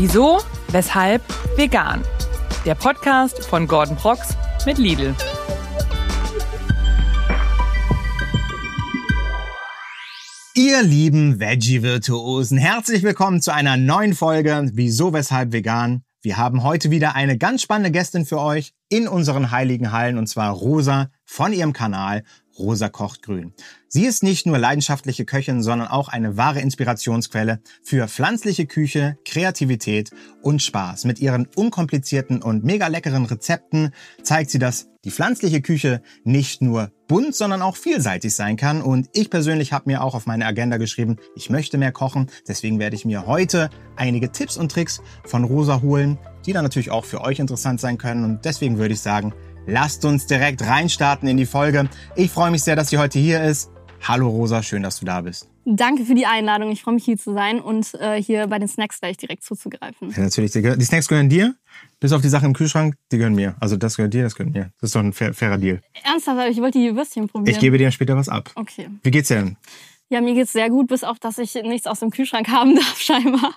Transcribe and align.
Wieso, 0.00 0.38
weshalb, 0.68 1.24
vegan. 1.56 2.02
Der 2.64 2.76
Podcast 2.76 3.44
von 3.44 3.66
Gordon 3.66 3.96
Prox 3.96 4.36
mit 4.64 4.78
Lidl. 4.78 5.12
Ihr 10.54 10.84
lieben 10.84 11.40
Veggie-Virtuosen, 11.40 12.58
herzlich 12.58 13.02
willkommen 13.02 13.42
zu 13.42 13.52
einer 13.52 13.76
neuen 13.76 14.14
Folge 14.14 14.70
Wieso, 14.72 15.12
weshalb, 15.12 15.50
vegan. 15.50 16.04
Wir 16.22 16.36
haben 16.36 16.62
heute 16.62 16.92
wieder 16.92 17.16
eine 17.16 17.36
ganz 17.36 17.62
spannende 17.62 17.90
Gästin 17.90 18.24
für 18.24 18.38
euch 18.38 18.74
in 18.88 19.08
unseren 19.08 19.50
heiligen 19.50 19.90
Hallen 19.90 20.16
und 20.16 20.28
zwar 20.28 20.52
Rosa 20.52 21.10
von 21.24 21.52
ihrem 21.52 21.72
Kanal 21.72 22.22
Rosa 22.58 22.88
kocht 22.88 23.22
grün. 23.22 23.52
Sie 23.88 24.04
ist 24.04 24.22
nicht 24.22 24.44
nur 24.44 24.58
leidenschaftliche 24.58 25.24
Köchin, 25.24 25.62
sondern 25.62 25.88
auch 25.88 26.08
eine 26.08 26.36
wahre 26.36 26.60
Inspirationsquelle 26.60 27.60
für 27.82 28.06
pflanzliche 28.06 28.66
Küche, 28.66 29.16
Kreativität 29.24 30.10
und 30.42 30.62
Spaß. 30.62 31.04
Mit 31.04 31.20
ihren 31.20 31.48
unkomplizierten 31.56 32.42
und 32.42 32.64
mega 32.64 32.88
leckeren 32.88 33.24
Rezepten 33.24 33.92
zeigt 34.22 34.50
sie, 34.50 34.58
dass 34.58 34.88
die 35.04 35.10
pflanzliche 35.10 35.62
Küche 35.62 36.02
nicht 36.24 36.60
nur 36.60 36.90
bunt, 37.06 37.34
sondern 37.34 37.62
auch 37.62 37.76
vielseitig 37.76 38.34
sein 38.34 38.56
kann. 38.56 38.82
Und 38.82 39.08
ich 39.14 39.30
persönlich 39.30 39.72
habe 39.72 39.88
mir 39.88 40.02
auch 40.02 40.14
auf 40.14 40.26
meine 40.26 40.44
Agenda 40.44 40.76
geschrieben, 40.76 41.16
ich 41.34 41.48
möchte 41.48 41.78
mehr 41.78 41.92
kochen. 41.92 42.26
Deswegen 42.46 42.78
werde 42.78 42.96
ich 42.96 43.06
mir 43.06 43.26
heute 43.26 43.70
einige 43.96 44.32
Tipps 44.32 44.58
und 44.58 44.70
Tricks 44.70 45.00
von 45.24 45.44
Rosa 45.44 45.80
holen, 45.80 46.18
die 46.44 46.52
dann 46.52 46.64
natürlich 46.64 46.90
auch 46.90 47.06
für 47.06 47.22
euch 47.22 47.38
interessant 47.38 47.80
sein 47.80 47.96
können. 47.96 48.24
Und 48.24 48.44
deswegen 48.44 48.76
würde 48.76 48.92
ich 48.92 49.00
sagen, 49.00 49.32
lasst 49.68 50.04
uns 50.04 50.26
direkt 50.26 50.62
reinstarten 50.62 51.28
in 51.28 51.36
die 51.36 51.46
Folge. 51.46 51.88
Ich 52.16 52.30
freue 52.30 52.50
mich 52.50 52.62
sehr, 52.62 52.74
dass 52.74 52.88
sie 52.88 52.98
heute 52.98 53.18
hier 53.18 53.42
ist. 53.42 53.70
Hallo 54.02 54.28
Rosa, 54.28 54.62
schön, 54.62 54.82
dass 54.82 54.98
du 55.00 55.04
da 55.04 55.20
bist. 55.20 55.48
Danke 55.64 56.04
für 56.04 56.14
die 56.14 56.24
Einladung. 56.24 56.70
Ich 56.70 56.82
freue 56.82 56.94
mich 56.94 57.04
hier 57.04 57.18
zu 57.18 57.34
sein 57.34 57.60
und 57.60 57.92
äh, 57.94 58.22
hier 58.22 58.46
bei 58.46 58.58
den 58.58 58.68
Snacks 58.68 59.00
gleich 59.00 59.18
direkt 59.18 59.44
zuzugreifen. 59.44 60.10
Ja, 60.10 60.22
natürlich. 60.22 60.52
Die, 60.52 60.62
die 60.62 60.84
Snacks 60.84 61.08
gehören 61.08 61.28
dir. 61.28 61.54
Bis 62.00 62.12
auf 62.12 62.22
die 62.22 62.28
Sachen 62.28 62.46
im 62.46 62.52
Kühlschrank, 62.54 62.94
die 63.12 63.18
gehören 63.18 63.34
mir. 63.34 63.56
Also 63.60 63.76
das 63.76 63.96
gehört 63.96 64.14
dir, 64.14 64.22
das 64.22 64.34
gehört 64.34 64.54
mir. 64.54 64.70
Das 64.80 64.88
ist 64.88 64.94
doch 64.94 65.02
ein 65.02 65.12
fair, 65.12 65.34
fairer 65.34 65.58
Deal. 65.58 65.82
Ernsthaft, 66.04 66.48
ich 66.50 66.58
wollte 66.58 66.78
die 66.78 66.96
Würstchen 66.96 67.28
probieren. 67.28 67.54
Ich 67.54 67.60
gebe 67.60 67.76
dir 67.76 67.90
später 67.90 68.16
was 68.16 68.30
ab. 68.30 68.50
Okay. 68.54 68.88
Wie 69.02 69.10
geht's 69.10 69.28
dir 69.28 69.36
denn? 69.36 69.56
Ja, 70.08 70.22
mir 70.22 70.32
geht's 70.32 70.52
sehr 70.52 70.70
gut, 70.70 70.86
bis 70.86 71.04
auf, 71.04 71.18
dass 71.18 71.36
ich 71.36 71.54
nichts 71.54 71.86
aus 71.86 72.00
dem 72.00 72.10
Kühlschrank 72.10 72.48
haben 72.48 72.74
darf, 72.74 72.96
scheinbar. 72.98 73.54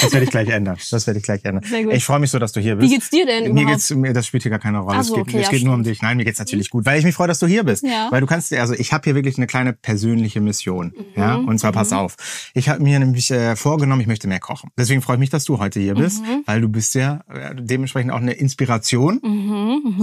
Das 0.00 0.12
werde 0.12 0.24
ich 0.24 0.30
gleich 0.30 0.48
ändern. 0.48 0.76
Das 0.90 1.06
werde 1.06 1.18
ich 1.18 1.24
gleich 1.24 1.44
ändern. 1.44 1.64
Ich 1.90 2.04
freue 2.04 2.20
mich 2.20 2.30
so, 2.30 2.38
dass 2.38 2.52
du 2.52 2.60
hier 2.60 2.76
bist. 2.76 2.88
Wie 2.88 2.94
geht's 2.94 3.10
dir 3.10 3.26
denn 3.26 3.42
Mir 3.52 3.62
überhaupt? 3.62 3.70
geht's, 3.72 3.90
mir, 3.90 4.12
das 4.12 4.26
spielt 4.26 4.44
hier 4.44 4.50
gar 4.50 4.60
keine 4.60 4.78
Rolle. 4.78 4.96
Ach 4.98 5.00
es 5.00 5.08
so, 5.08 5.14
geht, 5.16 5.24
okay, 5.24 5.38
es 5.40 5.46
ja, 5.46 5.50
geht 5.50 5.64
nur 5.64 5.74
um 5.74 5.82
dich. 5.82 6.00
Nein, 6.00 6.16
mir 6.16 6.24
geht's 6.24 6.38
natürlich 6.38 6.70
gut, 6.70 6.86
weil 6.86 6.98
ich 6.98 7.04
mich 7.04 7.14
freue, 7.14 7.26
dass 7.26 7.40
du 7.40 7.46
hier 7.48 7.64
bist. 7.64 7.82
Ja. 7.82 8.06
Weil 8.10 8.20
du 8.20 8.26
kannst, 8.26 8.52
also 8.52 8.72
ich 8.74 8.92
habe 8.92 9.02
hier 9.04 9.14
wirklich 9.16 9.36
eine 9.36 9.46
kleine 9.48 9.72
persönliche 9.72 10.40
Mission. 10.40 10.92
Mhm. 10.96 11.04
Ja, 11.16 11.34
und 11.34 11.58
zwar 11.58 11.72
pass 11.72 11.92
auf. 11.92 12.16
Ich 12.54 12.68
habe 12.68 12.82
mir 12.82 12.98
nämlich 13.00 13.30
äh, 13.32 13.56
vorgenommen, 13.56 14.00
ich 14.00 14.06
möchte 14.06 14.28
mehr 14.28 14.38
kochen. 14.40 14.70
Deswegen 14.78 15.02
freue 15.02 15.16
ich 15.16 15.20
mich, 15.20 15.30
dass 15.30 15.44
du 15.44 15.58
heute 15.58 15.80
hier 15.80 15.94
bist, 15.94 16.22
Mhm. 16.22 16.42
weil 16.46 16.60
du 16.60 16.68
bist 16.68 16.94
ja 16.94 17.24
äh, 17.28 17.54
dementsprechend 17.56 18.12
auch 18.12 18.18
eine 18.20 18.32
Inspiration 18.32 19.20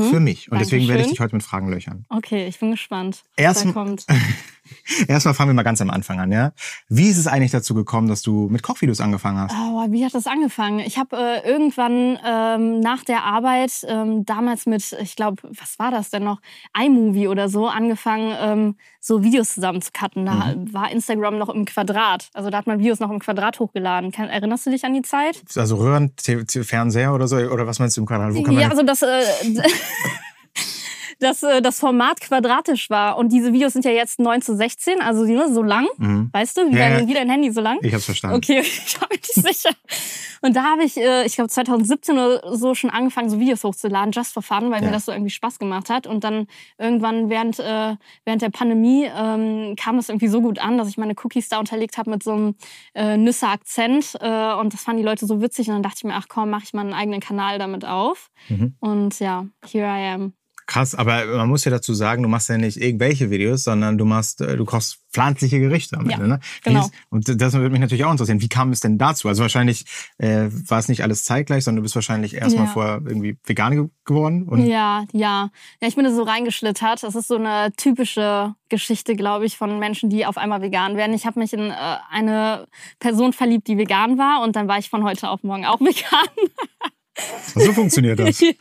für 0.09 0.19
mich. 0.19 0.51
Und 0.51 0.59
deswegen 0.59 0.87
werde 0.89 1.01
ich 1.01 1.07
Mhm, 1.07 1.09
Dankeschön. 1.09 1.09
dich 1.11 1.19
heute 1.21 1.35
mit 1.35 1.43
Fragen 1.43 1.69
löchern. 1.69 2.05
Okay, 2.09 2.45
ich 2.47 2.59
bin 2.59 2.71
gespannt, 2.71 3.23
was 3.37 3.43
Erst- 3.45 3.65
da 3.65 3.71
kommt. 3.71 4.05
Erstmal 5.07 5.33
fangen 5.33 5.49
wir 5.49 5.53
mal 5.53 5.63
ganz 5.63 5.81
am 5.81 5.89
Anfang 5.89 6.19
an, 6.19 6.31
ja? 6.31 6.51
Wie 6.89 7.07
ist 7.09 7.17
es 7.17 7.27
eigentlich 7.27 7.51
dazu 7.51 7.73
gekommen, 7.73 8.07
dass 8.07 8.21
du 8.21 8.47
mit 8.49 8.63
Kochvideos 8.63 9.01
angefangen 9.01 9.39
hast? 9.39 9.53
Oh, 9.57 9.85
wie 9.91 10.05
hat 10.05 10.13
das 10.13 10.27
angefangen? 10.27 10.79
Ich 10.79 10.97
habe 10.97 11.15
äh, 11.17 11.47
irgendwann 11.49 12.17
ähm, 12.25 12.79
nach 12.79 13.03
der 13.03 13.23
Arbeit 13.23 13.85
ähm, 13.87 14.25
damals 14.25 14.65
mit, 14.65 14.95
ich 15.01 15.15
glaube, 15.15 15.41
was 15.43 15.77
war 15.79 15.91
das 15.91 16.09
denn 16.09 16.23
noch? 16.23 16.39
iMovie 16.79 17.27
oder 17.27 17.49
so 17.49 17.67
angefangen, 17.67 18.33
ähm, 18.39 18.75
so 18.99 19.23
Videos 19.23 19.53
zusammen 19.55 19.81
zu 19.81 19.91
cutten. 19.91 20.25
Da 20.25 20.31
Mhm. 20.55 20.73
war 20.73 20.91
Instagram 20.91 21.37
noch 21.37 21.49
im 21.49 21.65
Quadrat. 21.65 22.29
Also 22.33 22.49
da 22.49 22.57
hat 22.57 22.67
man 22.67 22.79
Videos 22.79 22.99
noch 22.99 23.09
im 23.11 23.19
Quadrat 23.19 23.59
hochgeladen. 23.59 24.11
Kann, 24.11 24.29
erinnerst 24.29 24.65
du 24.65 24.69
dich 24.71 24.83
an 24.85 24.93
die 24.93 25.01
Zeit? 25.01 25.41
Also 25.55 25.75
Röhren, 25.75 26.15
T- 26.15 26.43
T- 26.45 26.63
Fernseher 26.63 27.13
oder 27.13 27.27
so? 27.27 27.37
Oder 27.37 27.67
was 27.67 27.79
meinst 27.79 27.97
du 27.97 28.01
im 28.01 28.07
Kanal? 28.07 28.33
Wo 28.35 28.41
kann 28.43 28.53
man 28.55 28.63
Ja, 28.63 28.69
also 28.69 28.83
das, 28.83 29.01
äh, 29.01 29.07
dass 31.21 31.43
äh, 31.43 31.61
das 31.61 31.79
Format 31.79 32.19
quadratisch 32.21 32.89
war. 32.89 33.17
Und 33.17 33.29
diese 33.31 33.53
Videos 33.53 33.73
sind 33.73 33.85
ja 33.85 33.91
jetzt 33.91 34.19
9 34.19 34.41
zu 34.41 34.55
16, 34.55 35.01
also 35.01 35.23
ne, 35.23 35.53
so 35.53 35.61
lang. 35.63 35.87
Mhm. 35.97 36.29
Weißt 36.33 36.57
du, 36.57 36.69
wie, 36.69 36.75
Ja, 36.75 36.89
dein, 36.89 37.07
wie 37.07 37.13
dein 37.13 37.29
Handy 37.29 37.51
so 37.51 37.61
lang? 37.61 37.77
Ich 37.81 37.93
hab's 37.93 38.05
verstanden. 38.05 38.37
Okay, 38.37 38.59
ich 38.61 38.99
war 38.99 39.07
mir 39.09 39.15
nicht 39.17 39.33
sicher. 39.33 39.75
Und 40.41 40.55
da 40.55 40.63
habe 40.63 40.83
ich, 40.83 40.97
äh, 40.97 41.25
ich 41.25 41.35
glaube 41.35 41.49
2017 41.49 42.15
oder 42.17 42.57
so 42.57 42.73
schon 42.73 42.89
angefangen, 42.89 43.29
so 43.29 43.39
Videos 43.39 43.63
hochzuladen, 43.63 44.11
just 44.11 44.33
for 44.33 44.41
fun, 44.41 44.71
weil 44.71 44.81
Ja. 44.81 44.87
mir 44.87 44.93
das 44.93 45.05
so 45.05 45.11
irgendwie 45.11 45.29
Spaß 45.29 45.59
gemacht 45.59 45.89
hat. 45.89 46.07
Und 46.07 46.23
dann 46.23 46.47
irgendwann 46.79 47.29
während, 47.29 47.59
äh, 47.59 47.95
während 48.25 48.41
der 48.41 48.49
Pandemie 48.49 49.05
ähm, 49.15 49.75
kam 49.79 49.97
das 49.97 50.09
irgendwie 50.09 50.27
so 50.27 50.41
gut 50.41 50.57
an, 50.59 50.77
dass 50.79 50.87
ich 50.89 50.97
meine 50.97 51.13
Cookies 51.23 51.49
da 51.49 51.59
unterlegt 51.59 51.97
habe 51.97 52.09
mit 52.09 52.23
so 52.23 52.31
einem 52.31 52.55
äh, 52.95 53.17
Nüsse-Akzent. 53.17 54.17
Äh, 54.19 54.53
und 54.55 54.73
das 54.73 54.83
fanden 54.83 55.01
die 55.01 55.07
Leute 55.07 55.25
so 55.27 55.41
witzig. 55.41 55.67
Und 55.67 55.75
dann 55.75 55.83
dachte 55.83 55.97
ich 55.99 56.03
mir, 56.03 56.15
ach 56.15 56.25
komm, 56.27 56.49
mache 56.49 56.63
ich 56.63 56.73
mal 56.73 56.81
einen 56.81 56.93
eigenen 56.93 57.19
Kanal 57.19 57.59
damit 57.59 57.85
auf. 57.85 58.29
Mhm. 58.49 58.75
Und 58.79 59.19
ja, 59.19 59.45
here 59.65 59.85
I 59.85 60.13
am. 60.15 60.33
Krass, 60.71 60.95
aber 60.95 61.25
man 61.25 61.49
muss 61.49 61.65
ja 61.65 61.71
dazu 61.71 61.93
sagen, 61.93 62.23
du 62.23 62.29
machst 62.29 62.47
ja 62.47 62.57
nicht 62.57 62.77
irgendwelche 62.77 63.29
Videos, 63.29 63.65
sondern 63.65 63.97
du 63.97 64.05
machst, 64.05 64.39
äh, 64.39 64.55
du 64.55 64.63
kochst 64.63 64.99
pflanzliche 65.11 65.59
Gerichte 65.59 65.97
am 65.97 66.09
Ja, 66.09 66.15
Ende. 66.15 66.27
Ne? 66.29 66.39
Genau. 66.63 66.89
Und 67.09 67.27
das 67.41 67.51
würde 67.53 67.69
mich 67.71 67.81
natürlich 67.81 68.05
auch 68.05 68.11
interessieren. 68.11 68.39
Wie 68.41 68.47
kam 68.47 68.71
es 68.71 68.79
denn 68.79 68.97
dazu? 68.97 69.27
Also 69.27 69.41
wahrscheinlich 69.41 69.83
äh, 70.17 70.47
war 70.49 70.79
es 70.79 70.87
nicht 70.87 71.03
alles 71.03 71.25
zeitgleich, 71.25 71.65
sondern 71.65 71.77
du 71.77 71.81
bist 71.83 71.95
wahrscheinlich 71.95 72.35
erstmal 72.35 72.67
Ja. 72.67 72.71
vorher 72.71 73.01
irgendwie 73.05 73.37
vegan 73.45 73.75
ge 73.75 73.85
geworden. 74.05 74.47
Und 74.47 74.65
Ja, 74.65 75.03
ja. 75.11 75.49
Ja, 75.81 75.87
ich 75.89 75.95
bin 75.95 76.05
da 76.05 76.11
so 76.13 76.23
reingeschlittert. 76.23 77.03
Das 77.03 77.15
ist 77.15 77.27
so 77.27 77.35
eine 77.35 77.73
typische 77.75 78.55
Geschichte, 78.69 79.17
glaube 79.17 79.45
ich, 79.45 79.57
von 79.57 79.77
Menschen, 79.79 80.09
die 80.09 80.25
auf 80.25 80.37
einmal 80.37 80.61
vegan 80.61 80.95
werden. 80.95 81.13
Ich 81.13 81.25
habe 81.25 81.37
mich 81.39 81.51
in 81.51 81.69
äh, 81.71 81.73
eine 82.09 82.67
Person 82.99 83.33
verliebt, 83.33 83.67
die 83.67 83.77
vegan 83.77 84.17
war 84.17 84.41
und 84.41 84.55
dann 84.55 84.69
war 84.69 84.77
ich 84.77 84.89
von 84.89 85.03
heute 85.03 85.29
auf 85.29 85.43
morgen 85.43 85.65
auch 85.65 85.81
vegan. 85.81 86.29
so 87.53 87.73
funktioniert 87.73 88.19
das. 88.19 88.39
ja. 88.39 88.53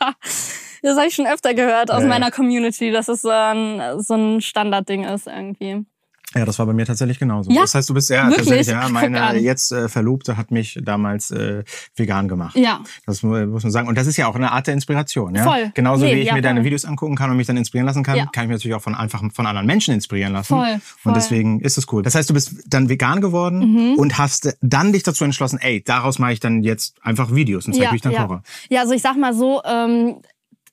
Das 0.81 0.97
habe 0.97 1.07
ich 1.07 1.15
schon 1.15 1.27
öfter 1.27 1.53
gehört 1.53 1.91
aus 1.91 2.01
Ja. 2.03 2.07
meiner 2.09 2.31
Community, 2.31 2.91
dass 2.91 3.07
es 3.07 3.21
so 3.21 3.29
ein, 3.29 3.81
so 3.99 4.15
ein 4.15 4.41
Standardding 4.41 5.03
ist 5.03 5.27
irgendwie. 5.27 5.85
Ja, 6.33 6.45
das 6.45 6.57
war 6.59 6.65
bei 6.65 6.71
mir 6.71 6.85
tatsächlich 6.85 7.19
genauso. 7.19 7.51
Ja, 7.51 7.59
das 7.63 7.75
heißt, 7.75 7.89
du 7.89 7.93
bist 7.93 8.09
ja 8.09 8.29
wirklich? 8.29 8.47
tatsächlich, 8.47 8.67
ja, 8.67 8.87
meine 8.87 9.37
jetzt 9.37 9.73
äh, 9.73 9.89
Verlobte 9.89 10.37
hat 10.37 10.49
mich 10.49 10.79
damals 10.81 11.29
äh, 11.29 11.65
vegan 11.97 12.29
gemacht. 12.29 12.55
Ja. 12.55 12.79
Das 13.05 13.21
mu- 13.21 13.45
muss 13.47 13.63
man 13.63 13.71
sagen. 13.73 13.89
Und 13.89 13.97
das 13.97 14.07
ist 14.07 14.15
ja 14.15 14.27
auch 14.27 14.35
eine 14.35 14.49
Art 14.53 14.65
der 14.67 14.73
Inspiration. 14.73 15.35
Ja? 15.35 15.43
Voll. 15.43 15.71
Genauso 15.73 16.05
Nee, 16.05 16.15
wie 16.15 16.19
ich 16.21 16.27
ja, 16.27 16.33
mir 16.33 16.41
deine. 16.41 16.63
Videos 16.63 16.85
angucken 16.85 17.17
kann 17.17 17.29
und 17.31 17.35
mich 17.35 17.47
dann 17.47 17.57
inspirieren 17.57 17.85
lassen 17.85 18.03
kann, 18.03 18.15
Ja. 18.15 18.27
kann 18.27 18.45
ich 18.45 18.47
mich 18.47 18.55
natürlich 18.59 18.75
auch 18.75 18.81
von 18.81 18.95
einfach 18.95 19.21
von 19.33 19.45
anderen 19.45 19.67
Menschen 19.67 19.93
inspirieren 19.93 20.31
lassen. 20.31 20.55
Voll, 20.55 20.79
voll. 20.79 21.09
Und 21.11 21.15
deswegen 21.17 21.59
ist 21.59 21.77
es 21.77 21.91
cool. 21.91 22.01
Das 22.01 22.15
heißt, 22.15 22.29
du 22.29 22.33
bist 22.33 22.63
dann 22.65 22.87
vegan 22.87 23.19
geworden 23.19 23.59
Mhm. 23.91 23.95
und 23.95 24.17
hast 24.17 24.55
dann 24.61 24.93
dich 24.93 25.03
dazu 25.03 25.25
entschlossen, 25.25 25.59
ey, 25.61 25.83
daraus 25.83 26.17
mache 26.17 26.31
ich 26.31 26.39
dann 26.39 26.63
jetzt 26.63 26.95
einfach 27.03 27.35
Videos 27.35 27.67
und 27.67 27.73
zeige, 27.73 27.91
wie 27.91 27.95
ich 27.97 28.01
dann 28.01 28.13
ja. 28.13 28.23
koche. 28.25 28.41
Ja, 28.69 28.79
also 28.79 28.93
ich 28.93 29.01
sag 29.01 29.17
mal 29.17 29.33
so, 29.33 29.61
ähm, 29.65 30.21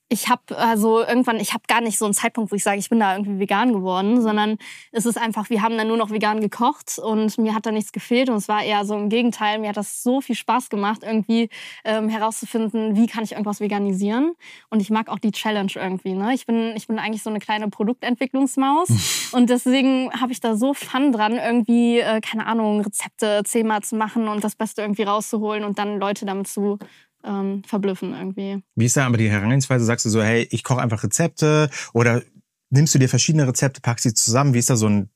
ich 0.09 0.27
habe 0.27 0.57
also 0.57 1.01
irgendwann, 1.01 1.39
ich 1.39 1.53
habe 1.53 1.63
gar 1.67 1.81
nicht 1.81 1.99
so 1.99 2.05
einen 2.05 2.15
Zeitpunkt, 2.15 2.51
wo 2.51 2.55
ich 2.55 2.63
sage, 2.63 2.79
ich 2.79 2.89
bin 2.89 2.99
da 2.99 3.15
irgendwie 3.15 3.39
vegan 3.39 3.73
geworden, 3.73 4.21
sondern 4.21 4.57
es 4.91 5.05
ist 5.05 5.19
einfach, 5.19 5.51
wir 5.51 5.61
haben 5.61 5.77
dann 5.77 5.87
nur 5.87 5.97
noch 5.97 6.09
vegan 6.09 6.41
gekocht 6.41 6.97
und 6.97 7.37
mir 7.37 7.53
hat 7.53 7.67
da 7.67 7.71
nichts 7.71 7.91
gefehlt 7.91 8.29
und 8.29 8.35
es 8.35 8.47
war 8.47 8.63
eher 8.63 8.83
so 8.85 8.95
im 8.95 9.09
Gegenteil, 9.09 9.59
mir 9.59 9.69
hat 9.69 9.77
das 9.77 10.01
so 10.01 10.19
viel 10.19 10.35
Spaß 10.35 10.69
gemacht, 10.69 11.03
irgendwie 11.03 11.49
ähm, 11.85 12.09
herauszufinden, 12.09 12.95
wie 12.95 13.05
kann 13.05 13.23
ich 13.23 13.33
irgendwas 13.33 13.59
veganisieren 13.61 14.33
und 14.71 14.81
ich 14.81 14.89
mag 14.89 15.09
auch 15.09 15.19
die 15.19 15.31
Challenge 15.31 15.71
irgendwie. 15.75 16.13
Ne? 16.13 16.33
Ich 16.33 16.47
bin 16.47 16.73
ich 16.75 16.87
bin 16.87 16.97
eigentlich 16.97 17.21
so 17.21 17.29
eine 17.29 17.39
kleine 17.39 17.69
Produktentwicklungsmaus 17.69 19.29
und 19.31 19.51
deswegen 19.51 20.11
habe 20.19 20.31
ich 20.31 20.39
da 20.39 20.55
so 20.55 20.73
Fun 20.73 21.11
dran, 21.11 21.33
irgendwie 21.33 21.99
äh, 21.99 22.19
keine 22.19 22.47
Ahnung 22.47 22.81
Rezepte 22.81 23.43
zehnmal 23.45 23.83
zu 23.83 23.95
machen 23.95 24.27
und 24.27 24.43
das 24.43 24.55
Beste 24.55 24.81
irgendwie 24.81 25.03
rauszuholen 25.03 25.63
und 25.63 25.77
dann 25.77 25.99
Leute 25.99 26.25
damit 26.25 26.47
zu 26.47 26.79
ähm, 27.23 27.63
verblüffen 27.65 28.13
irgendwie. 28.13 28.63
Wie 28.75 28.85
ist 28.85 28.97
da 28.97 29.05
aber 29.05 29.17
die 29.17 29.29
Herangehensweise? 29.29 29.85
Sagst 29.85 30.05
du 30.05 30.09
so, 30.09 30.21
hey, 30.21 30.47
ich 30.51 30.63
koche 30.63 30.81
einfach 30.81 31.03
Rezepte 31.03 31.69
oder 31.93 32.21
nimmst 32.69 32.93
du 32.95 32.99
dir 32.99 33.09
verschiedene 33.09 33.47
Rezepte, 33.47 33.81
packst 33.81 34.03
sie 34.03 34.13
zusammen? 34.13 34.53
Wie 34.53 34.59
ist 34.59 34.69
da 34.69 34.75
so 34.75 34.87
ein 34.87 35.09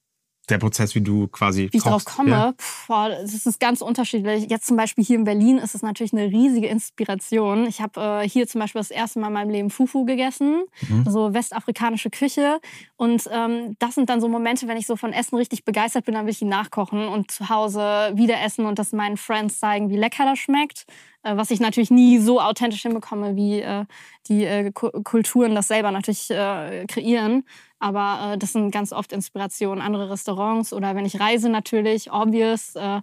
der 0.50 0.58
Prozess, 0.58 0.94
wie 0.94 1.00
du 1.00 1.30
quasi 1.30 1.69
Wie 1.72 1.78
ich 1.78 1.81
kochst? 1.84 2.06
komme, 2.06 2.31
Ja? 2.31 2.54
pf, 2.57 2.88
boah, 2.88 3.07
das 3.07 3.33
ist 3.45 3.62
ganz 3.62 3.80
unterschiedlich. 3.80 4.48
Jetzt 4.50 4.66
zum 4.68 4.75
Beispiel 4.75 5.01
hier 5.01 5.16
in 5.16 5.24
Berlin 5.24 5.57
ist 5.57 5.74
es 5.74 5.83
natürlich 5.83 6.12
eine 6.12 6.24
riesige 6.25 6.68
Inspiration. 6.68 7.66
Ich 7.66 7.80
habe 7.80 8.22
äh, 8.24 8.28
hier 8.28 8.45
zum 8.45 8.60
Beispiel 8.60 8.80
das 8.81 8.92
erste 8.92 9.19
Mal 9.19 9.28
in 9.28 9.33
meinem 9.33 9.50
Leben 9.51 9.69
Fufu 9.69 10.04
gegessen, 10.04 10.63
Mhm. 10.89 11.06
so 11.10 11.33
westafrikanische 11.33 12.10
Küche. 12.10 12.60
Und 12.98 13.30
ähm, 13.31 13.78
das 13.80 13.95
sind 13.95 14.10
dann 14.10 14.19
so 14.19 14.28
Momente, 14.28 14.68
wenn 14.68 14.75
ich 14.75 14.86
so 14.86 14.98
von 14.98 15.13
Essen 15.13 15.38
richtig 15.38 15.63
begeistert 15.63 16.04
bin, 16.04 16.13
dann 16.16 16.25
will 16.25 16.33
ich 16.33 16.42
ihn 16.42 16.50
nachkochen 16.50 17.07
und 17.07 17.31
zu 17.31 17.48
Hause 17.48 18.12
wieder 18.16 18.42
essen 18.44 18.66
und 18.66 18.80
das 18.80 18.92
meinen 18.92 19.16
Friends 19.16 19.60
zeigen, 19.60 19.89
wie 19.89 19.95
lecker 19.98 20.25
das 20.25 20.39
schmeckt. 20.39 20.83
Äh, 21.24 21.38
was 21.38 21.52
ich 21.52 21.60
natürlich 21.60 21.90
nie 21.92 22.20
so 22.20 22.40
authentisch 22.40 22.84
hinbekomme, 22.84 23.36
wie 23.36 23.62
äh, 23.62 23.86
die 24.28 24.46
äh, 24.46 24.72
Ku- 24.72 24.92
Kulturen 25.04 25.56
das 25.56 25.68
selber 25.68 25.92
natürlich 25.92 26.28
kreieren. 26.28 27.46
Aber 27.80 28.38
das 28.38 28.54
sind 28.54 28.72
ganz 28.72 28.94
oft 28.94 29.12
Inspirationen, 29.12 29.81
andere 29.81 30.10
Restaurants 30.10 30.72
oder 30.72 30.96
wenn 30.96 31.06
ich 31.06 31.20
reise 31.20 31.50
natürlich, 31.50 32.12
obvious. 32.14 32.75
Äh, 32.75 33.02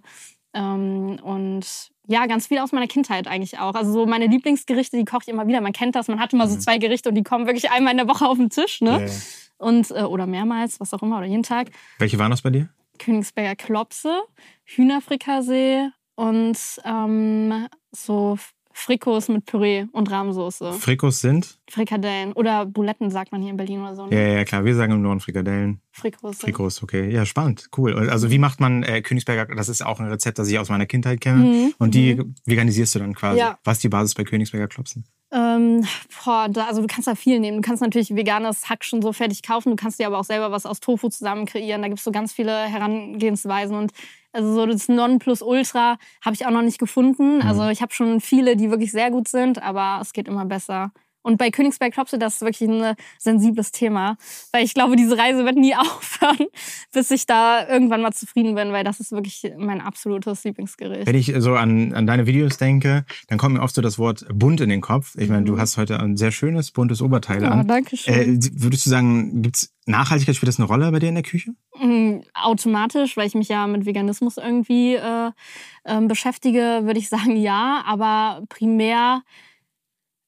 ähm, 0.53 1.19
und 1.21 1.91
ja, 2.07 2.25
ganz 2.25 2.47
viel 2.47 2.57
aus 2.57 2.71
meiner 2.71 2.87
Kindheit 2.87 3.27
eigentlich 3.27 3.59
auch. 3.59 3.75
Also 3.75 3.91
so 3.91 4.05
meine 4.07 4.25
Lieblingsgerichte, 4.25 4.97
die 4.97 5.05
koche 5.05 5.21
ich 5.23 5.27
immer 5.29 5.47
wieder. 5.47 5.61
Man 5.61 5.71
kennt 5.71 5.95
das, 5.95 6.07
man 6.07 6.19
hat 6.19 6.33
immer 6.33 6.47
so 6.47 6.57
zwei 6.57 6.79
Gerichte 6.79 7.09
und 7.09 7.15
die 7.15 7.23
kommen 7.23 7.45
wirklich 7.45 7.69
einmal 7.69 7.91
in 7.91 7.97
der 7.97 8.07
Woche 8.07 8.25
auf 8.25 8.37
den 8.37 8.49
Tisch, 8.49 8.81
ne? 8.81 9.05
Ja. 9.05 9.13
Und, 9.59 9.91
oder 9.91 10.25
mehrmals, 10.25 10.79
was 10.79 10.91
auch 10.93 11.03
immer, 11.03 11.19
oder 11.19 11.27
jeden 11.27 11.43
Tag. 11.43 11.69
Welche 11.99 12.17
waren 12.17 12.31
das 12.31 12.41
bei 12.41 12.49
dir? 12.49 12.69
Königsberger 12.97 13.55
Klopse, 13.55 14.19
Hühnerfrikassee 14.65 15.89
und 16.21 16.55
ähm, 16.85 17.67
so 17.91 18.37
Frikos 18.73 19.27
mit 19.27 19.45
Püree 19.47 19.85
und 19.91 20.11
Rahmsoße. 20.11 20.73
Frikos 20.73 21.19
sind? 21.19 21.59
Frikadellen. 21.67 22.31
Oder 22.33 22.67
Buletten 22.67 23.09
sagt 23.09 23.31
man 23.31 23.41
hier 23.41 23.49
in 23.49 23.57
Berlin 23.57 23.81
oder 23.81 23.95
so. 23.95 24.05
Ne? 24.05 24.15
Ja, 24.15 24.37
ja, 24.37 24.45
klar. 24.45 24.63
Wir 24.63 24.75
sagen 24.75 24.93
im 24.93 25.01
Norden 25.01 25.19
Frikadellen. 25.19 25.81
Frikos. 25.91 26.37
Frikos, 26.37 26.83
okay. 26.83 27.09
Ja, 27.11 27.25
spannend. 27.25 27.69
Cool. 27.75 28.09
Also 28.09 28.29
wie 28.29 28.37
macht 28.37 28.59
man 28.59 28.83
äh, 28.83 29.01
Königsberger? 29.01 29.53
Das 29.55 29.67
ist 29.67 29.83
auch 29.83 29.99
ein 29.99 30.07
Rezept, 30.07 30.37
das 30.37 30.47
ich 30.47 30.59
aus 30.59 30.69
meiner 30.69 30.85
Kindheit 30.85 31.21
kenne. 31.21 31.43
Mhm. 31.43 31.73
Und 31.79 31.95
die 31.95 32.15
mhm. 32.15 32.35
veganisierst 32.45 32.95
du 32.95 32.99
dann 32.99 33.15
quasi. 33.15 33.39
Ja. 33.39 33.57
Was 33.63 33.77
ist 33.77 33.83
die 33.83 33.89
Basis 33.89 34.13
bei 34.13 34.23
Königsberger 34.23 34.67
Klopsen? 34.67 35.05
Ähm, 35.33 35.87
boah, 36.23 36.49
da, 36.49 36.65
also 36.65 36.81
du 36.81 36.87
kannst 36.87 37.07
da 37.07 37.15
viel 37.15 37.39
nehmen. 37.39 37.61
Du 37.61 37.67
kannst 37.67 37.81
natürlich 37.81 38.15
veganes 38.15 38.69
Hack 38.69 38.83
schon 38.83 39.01
so 39.01 39.13
fertig 39.13 39.43
kaufen. 39.43 39.69
Du 39.69 39.75
kannst 39.75 39.99
dir 39.99 40.07
aber 40.07 40.19
auch 40.19 40.25
selber 40.25 40.51
was 40.51 40.65
aus 40.65 40.81
Tofu 40.81 41.09
zusammen 41.09 41.45
kreieren. 41.45 41.81
Da 41.81 41.87
gibt 41.87 41.99
es 41.99 42.03
so 42.03 42.11
ganz 42.11 42.33
viele 42.33 42.53
Herangehensweisen. 42.65 43.75
Und 43.75 43.91
also 44.33 44.53
so 44.53 44.65
das 44.65 44.89
Nonplusultra 44.89 45.97
habe 46.23 46.35
ich 46.35 46.45
auch 46.45 46.51
noch 46.51 46.61
nicht 46.61 46.79
gefunden. 46.79 47.37
Mhm. 47.37 47.41
Also 47.43 47.69
ich 47.69 47.81
habe 47.81 47.93
schon 47.93 48.19
viele, 48.19 48.57
die 48.57 48.69
wirklich 48.69 48.91
sehr 48.91 49.09
gut 49.09 49.27
sind, 49.29 49.61
aber 49.61 49.99
es 50.01 50.11
geht 50.13 50.27
immer 50.27 50.45
besser. 50.45 50.91
Und 51.23 51.37
bei 51.37 51.51
Königsberg 51.51 51.93
Klopse, 51.93 52.17
das 52.17 52.35
ist 52.35 52.41
wirklich 52.41 52.69
ein 52.69 52.95
sensibles 53.17 53.71
Thema. 53.71 54.17
Weil 54.51 54.65
ich 54.65 54.73
glaube, 54.73 54.95
diese 54.95 55.17
Reise 55.17 55.45
wird 55.45 55.55
nie 55.55 55.75
aufhören, 55.75 56.47
bis 56.91 57.11
ich 57.11 57.25
da 57.25 57.67
irgendwann 57.67 58.01
mal 58.01 58.11
zufrieden 58.11 58.55
bin, 58.55 58.71
weil 58.71 58.83
das 58.83 58.99
ist 58.99 59.11
wirklich 59.11 59.51
mein 59.57 59.81
absolutes 59.81 60.43
Lieblingsgericht. 60.43 61.07
Wenn 61.07 61.15
ich 61.15 61.33
so 61.37 61.55
an, 61.55 61.93
an 61.93 62.07
deine 62.07 62.25
Videos 62.25 62.57
denke, 62.57 63.05
dann 63.27 63.37
kommt 63.37 63.55
mir 63.55 63.61
oft 63.61 63.75
so 63.75 63.81
das 63.81 63.99
Wort 63.99 64.25
bunt 64.33 64.61
in 64.61 64.69
den 64.69 64.81
Kopf. 64.81 65.15
Ich 65.17 65.29
meine, 65.29 65.45
du 65.45 65.53
mhm. 65.53 65.59
hast 65.59 65.77
heute 65.77 65.99
ein 65.99 66.17
sehr 66.17 66.31
schönes, 66.31 66.71
buntes 66.71 67.01
Oberteil 67.01 67.43
ja, 67.43 67.51
an. 67.51 67.67
danke 67.67 67.97
schön. 67.97 68.13
Äh, 68.13 68.39
würdest 68.53 68.85
du 68.85 68.89
sagen, 68.89 69.41
gibt's 69.41 69.73
Nachhaltigkeit, 69.85 70.35
spielt 70.35 70.47
das 70.47 70.59
eine 70.59 70.67
Rolle 70.67 70.91
bei 70.91 70.99
dir 70.99 71.09
in 71.09 71.15
der 71.15 71.23
Küche? 71.23 71.53
Mhm, 71.79 72.23
automatisch, 72.33 73.17
weil 73.17 73.27
ich 73.27 73.35
mich 73.35 73.49
ja 73.49 73.65
mit 73.67 73.85
Veganismus 73.85 74.37
irgendwie 74.37 74.95
äh, 74.95 75.31
äh, 75.83 76.01
beschäftige, 76.01 76.81
würde 76.83 76.99
ich 76.99 77.09
sagen, 77.09 77.35
ja. 77.35 77.83
Aber 77.85 78.43
primär 78.49 79.23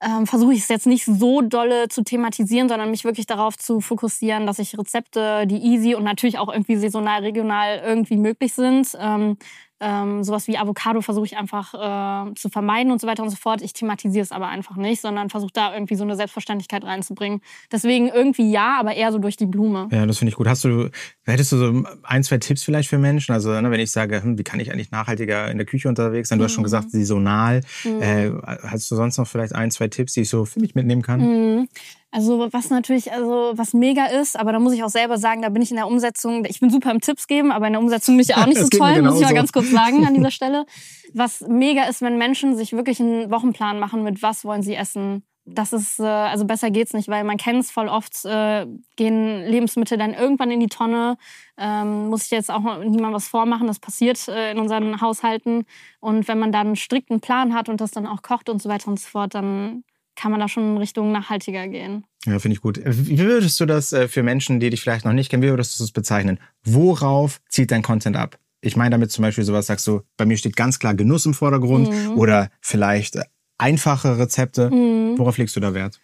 ähm, 0.03 0.27
versuche 0.27 0.53
ich 0.53 0.59
es 0.59 0.67
jetzt 0.67 0.88
nicht 0.88 1.05
so 1.05 1.41
dolle 1.41 1.88
zu 1.89 2.03
thematisieren, 2.03 2.69
sondern 2.69 2.91
mich 2.91 3.03
wirklich 3.03 3.25
darauf 3.25 3.57
zu 3.57 3.81
fokussieren, 3.81 4.45
dass 4.45 4.59
ich 4.59 4.77
Rezepte, 4.77 5.47
die 5.47 5.57
easy 5.57 5.95
und 5.95 6.03
natürlich 6.03 6.38
auch 6.38 6.51
irgendwie 6.51 6.75
saisonal, 6.75 7.21
regional 7.21 7.81
irgendwie 7.85 8.17
möglich 8.17 8.53
sind, 8.53 8.95
ähm, 9.00 9.38
ähm, 9.83 10.24
sowas 10.24 10.47
wie 10.47 10.57
Avocado 10.57 11.01
versuche 11.01 11.25
ich 11.25 11.38
einfach 11.38 11.74
äh, 11.74 12.33
zu 12.35 12.50
vermeiden 12.50 12.91
und 12.91 13.01
so 13.01 13.07
weiter 13.07 13.24
und 13.24 13.30
so 13.30 13.35
fort. 13.35 13.62
Ich 13.62 13.74
thematisiere 13.74 14.24
es 14.24 14.31
aber 14.31 14.47
einfach 14.47 14.77
nicht, 14.77 15.01
sondern 15.01 15.30
versuche 15.30 15.51
da 15.53 15.74
irgendwie 15.74 15.95
so 15.95 16.03
eine 16.03 16.15
Selbstverständlichkeit 16.15 16.85
reinzubringen. 16.85 17.41
Deswegen 17.71 18.07
irgendwie 18.07 18.50
ja, 18.50 18.77
aber 18.80 18.95
eher 18.95 19.12
so 19.12 19.19
durch 19.19 19.35
die 19.35 19.45
Blume. 19.45 19.89
Ja, 19.91 20.06
das 20.06 20.19
finde 20.19 20.30
ich 20.30 20.35
gut. 20.35 20.47
Hast 20.47 20.63
du, 20.63 20.89
hättest 21.25 21.51
du 21.51 21.57
so 21.57 21.83
ein, 22.03 22.24
zwei 22.24 22.38
Tipps 22.38 22.63
vielleicht 22.63 22.89
für 22.89 22.97
Menschen? 22.97 23.33
Also, 23.33 23.50
ne, 23.50 23.69
wenn 23.71 23.80
ich 23.80 23.91
sage, 23.91 24.24
hm, 24.24 24.38
wie 24.38 24.44
kann 24.44 24.59
ich 24.59 24.71
eigentlich 24.71 24.91
nachhaltiger 24.91 25.51
in 25.51 25.57
der 25.57 25.65
Küche 25.65 25.89
unterwegs 25.89 26.29
sein? 26.29 26.39
Du 26.39 26.44
mhm. 26.44 26.45
hast 26.45 26.53
schon 26.53 26.62
mhm. 26.62 26.65
gesagt, 26.65 26.91
saisonal. 26.91 27.62
Mhm. 27.83 28.01
Äh, 28.01 28.31
hast 28.63 28.89
du 28.89 28.95
sonst 28.95 29.18
noch 29.18 29.27
vielleicht 29.27 29.53
ein, 29.53 29.69
zwei 29.71 29.89
Tipps, 29.89 30.13
die 30.13 30.21
ich 30.21 30.29
so 30.29 30.45
für 30.45 30.62
mich 30.62 30.75
mitnehmen 30.75 31.01
kann? 31.01 31.19
Mhm. 31.19 31.68
Also 32.13 32.48
was 32.54 32.69
natürlich, 32.69 33.12
also 33.12 33.54
was 33.56 33.74
mega 33.74 34.06
ist, 34.06 34.39
aber 34.39 34.51
da 34.51 34.60
muss 34.60 34.74
ich 34.74 34.83
auch 34.83 34.89
selber 34.89 35.18
sagen, 35.18 35.42
da 35.42 35.50
bin 35.50 35.63
ich 35.63 35.71
in 35.71 35.77
der 35.77 35.88
Umsetzung, 35.88 36.45
ich 36.45 36.60
bin 36.60 36.69
super 36.69 36.92
im 36.92 37.01
Tipps 37.01 37.25
geben, 37.25 37.51
aber 37.51 37.65
in 37.65 37.74
der 37.74 37.81
Umsetzung 37.81 38.15
bin 38.15 38.24
ich 38.30 38.36
auch 38.36 38.45
nicht 38.45 38.60
so 38.60 38.68
toll, 38.68 39.01
muss 39.01 39.19
ich 39.19 39.25
mal 39.25 39.33
ganz 39.33 39.51
kurz 39.51 39.71
sagen 39.71 40.06
an 40.06 40.13
dieser 40.13 40.30
Stelle. 40.31 40.68
Was 41.15 41.42
mega 41.42 41.86
ist, 41.86 42.04
wenn 42.04 42.19
Menschen 42.19 42.56
sich 42.56 42.74
wirklich 42.74 43.00
einen 43.00 43.31
Wochenplan 43.31 43.80
machen 43.80 44.04
mit 44.04 44.21
was 44.21 44.45
wollen 44.45 44.62
sie 44.62 44.75
essen. 44.75 45.24
Das 45.45 45.74
ist, 45.74 46.00
äh, 46.00 46.04
also 46.04 46.45
besser 46.45 46.69
geht's 46.69 46.94
nicht, 46.94 47.07
weil 47.07 47.24
man 47.24 47.38
kennt 47.38 47.63
es 47.63 47.71
voll 47.71 47.88
oft, 47.88 48.24
äh, 48.25 48.68
gehen 48.95 49.48
Lebensmittel 49.48 49.98
dann 49.98 50.13
irgendwann 50.13 50.51
in 50.51 50.60
die 50.60 50.68
Tonne. 50.68 51.18
Ähm, 51.57 52.10
muss 52.10 52.25
ich 52.25 52.31
jetzt 52.31 52.51
auch 52.51 52.77
niemand 52.83 53.15
was 53.15 53.27
vormachen, 53.27 53.65
das 53.65 53.80
passiert 53.80 54.27
äh, 54.27 54.51
in 54.51 54.60
unseren 54.60 55.01
Haushalten. 55.01 55.65
Und 56.00 56.27
wenn 56.27 56.38
man 56.38 56.51
dann 56.51 56.68
einen 56.68 56.75
strikten 56.75 57.21
Plan 57.21 57.56
hat 57.56 57.69
und 57.69 57.81
das 57.81 57.89
dann 57.89 58.06
auch 58.06 58.21
kocht 58.21 58.50
und 58.50 58.62
so 58.62 58.69
weiter 58.69 58.88
und 58.88 59.00
so 59.00 59.10
fort, 59.10 59.33
dann 59.33 59.83
kann 60.15 60.31
man 60.31 60.39
da 60.39 60.48
schon 60.48 60.74
in 60.74 60.77
Richtung 60.77 61.12
nachhaltiger 61.12 61.68
gehen. 61.68 62.06
Ja, 62.25 62.39
finde 62.39 62.56
ich 62.56 62.62
gut. 62.62 62.80
Wie 62.83 63.19
würdest 63.19 63.60
du 63.60 63.65
das 63.65 63.94
äh, 63.94 64.07
für 64.07 64.24
Menschen, 64.24 64.60
die 64.60 64.69
dich 64.69 64.81
vielleicht 64.81 65.06
noch 65.06 65.13
nicht 65.13 65.30
kennen, 65.30 65.44
wie 65.44 65.50
würdest 65.50 65.77
du 65.77 65.83
das 65.83 65.92
bezeichnen? 65.92 66.39
Worauf 66.63 67.42
zieht 67.50 67.71
dein 67.71 67.81
Content 67.81 68.15
ab? 68.15 68.38
Ich 68.62 68.77
meine 68.77 68.92
damit 68.92 69.12
zum 69.12 69.24
Beispiel 69.24 69.44
sowas, 69.44 69.68
sagst 69.68 69.86
du, 69.88 70.01
bei 70.15 70.25
mir 70.25 70.38
steht 70.38 70.56
ganz 70.56 70.80
klar 70.80 70.94
Genuss 70.94 71.25
im 71.25 71.33
Vordergrund 71.33 71.89
mhm. 71.89 72.18
oder 72.18 72.50
vielleicht 72.62 73.18
einfache 73.57 74.18
Rezepte. 74.18 74.69
Mhm. 74.69 75.18
Worauf 75.18 75.38
legst 75.38 75.56
du 75.56 75.60
da 75.60 75.74
Wert? 75.74 76.00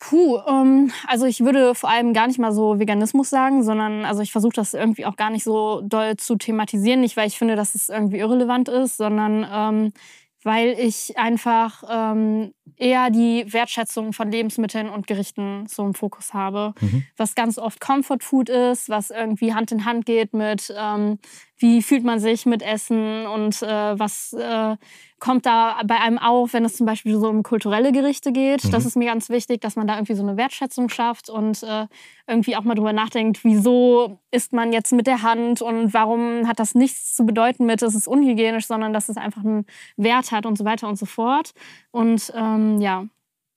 Puh, 0.00 0.38
ähm, 0.48 0.90
also 1.06 1.26
ich 1.26 1.40
würde 1.40 1.74
vor 1.74 1.90
allem 1.90 2.14
gar 2.14 2.26
nicht 2.26 2.38
mal 2.38 2.52
so 2.52 2.78
Veganismus 2.78 3.28
sagen, 3.28 3.62
sondern 3.62 4.06
also 4.06 4.22
ich 4.22 4.32
versuche 4.32 4.54
das 4.54 4.72
irgendwie 4.72 5.04
auch 5.04 5.14
gar 5.14 5.28
nicht 5.28 5.44
so 5.44 5.82
doll 5.84 6.16
zu 6.16 6.36
thematisieren. 6.36 7.02
Nicht, 7.02 7.18
weil 7.18 7.28
ich 7.28 7.38
finde, 7.38 7.54
dass 7.54 7.74
es 7.74 7.90
irgendwie 7.90 8.18
irrelevant 8.18 8.70
ist, 8.70 8.96
sondern 8.96 9.46
ähm, 9.52 9.92
weil 10.42 10.70
ich 10.78 11.18
einfach 11.18 11.82
ähm, 11.88 12.52
eher 12.76 13.10
die 13.10 13.44
Wertschätzung 13.52 14.12
von 14.12 14.30
Lebensmitteln 14.30 14.88
und 14.88 15.06
Gerichten 15.06 15.66
so 15.66 15.84
im 15.84 15.94
Fokus 15.94 16.32
habe. 16.32 16.74
Mhm. 16.80 17.04
Was 17.16 17.34
ganz 17.34 17.58
oft 17.58 17.80
Comfort 17.80 18.22
Food 18.22 18.48
ist, 18.48 18.88
was 18.88 19.10
irgendwie 19.10 19.54
Hand 19.54 19.70
in 19.72 19.84
Hand 19.84 20.06
geht 20.06 20.32
mit, 20.32 20.72
ähm, 20.76 21.18
wie 21.60 21.82
fühlt 21.82 22.04
man 22.04 22.18
sich 22.18 22.46
mit 22.46 22.62
Essen 22.62 23.26
und 23.26 23.62
äh, 23.62 23.98
was 23.98 24.32
äh, 24.32 24.76
kommt 25.18 25.44
da 25.44 25.80
bei 25.84 26.00
einem 26.00 26.18
auf, 26.18 26.54
wenn 26.54 26.64
es 26.64 26.76
zum 26.76 26.86
Beispiel 26.86 27.18
so 27.18 27.28
um 27.28 27.42
kulturelle 27.42 27.92
Gerichte 27.92 28.32
geht. 28.32 28.64
Mhm. 28.64 28.70
Das 28.70 28.86
ist 28.86 28.96
mir 28.96 29.04
ganz 29.04 29.28
wichtig, 29.28 29.60
dass 29.60 29.76
man 29.76 29.86
da 29.86 29.94
irgendwie 29.94 30.14
so 30.14 30.22
eine 30.22 30.38
Wertschätzung 30.38 30.88
schafft 30.88 31.28
und 31.28 31.62
äh, 31.62 31.86
irgendwie 32.26 32.56
auch 32.56 32.64
mal 32.64 32.74
drüber 32.74 32.94
nachdenkt, 32.94 33.44
wieso 33.44 34.18
isst 34.30 34.54
man 34.54 34.72
jetzt 34.72 34.92
mit 34.92 35.06
der 35.06 35.22
Hand 35.22 35.60
und 35.60 35.92
warum 35.92 36.48
hat 36.48 36.58
das 36.58 36.74
nichts 36.74 37.14
zu 37.14 37.24
bedeuten 37.24 37.66
mit, 37.66 37.82
es 37.82 37.94
ist 37.94 38.08
unhygienisch, 38.08 38.66
sondern 38.66 38.92
dass 38.94 39.10
es 39.10 39.18
einfach 39.18 39.44
einen 39.44 39.66
Wert 39.96 40.32
hat 40.32 40.46
und 40.46 40.56
so 40.56 40.64
weiter 40.64 40.88
und 40.88 40.98
so 40.98 41.06
fort. 41.06 41.52
Und 41.90 42.32
ähm, 42.34 42.80
ja, 42.80 43.04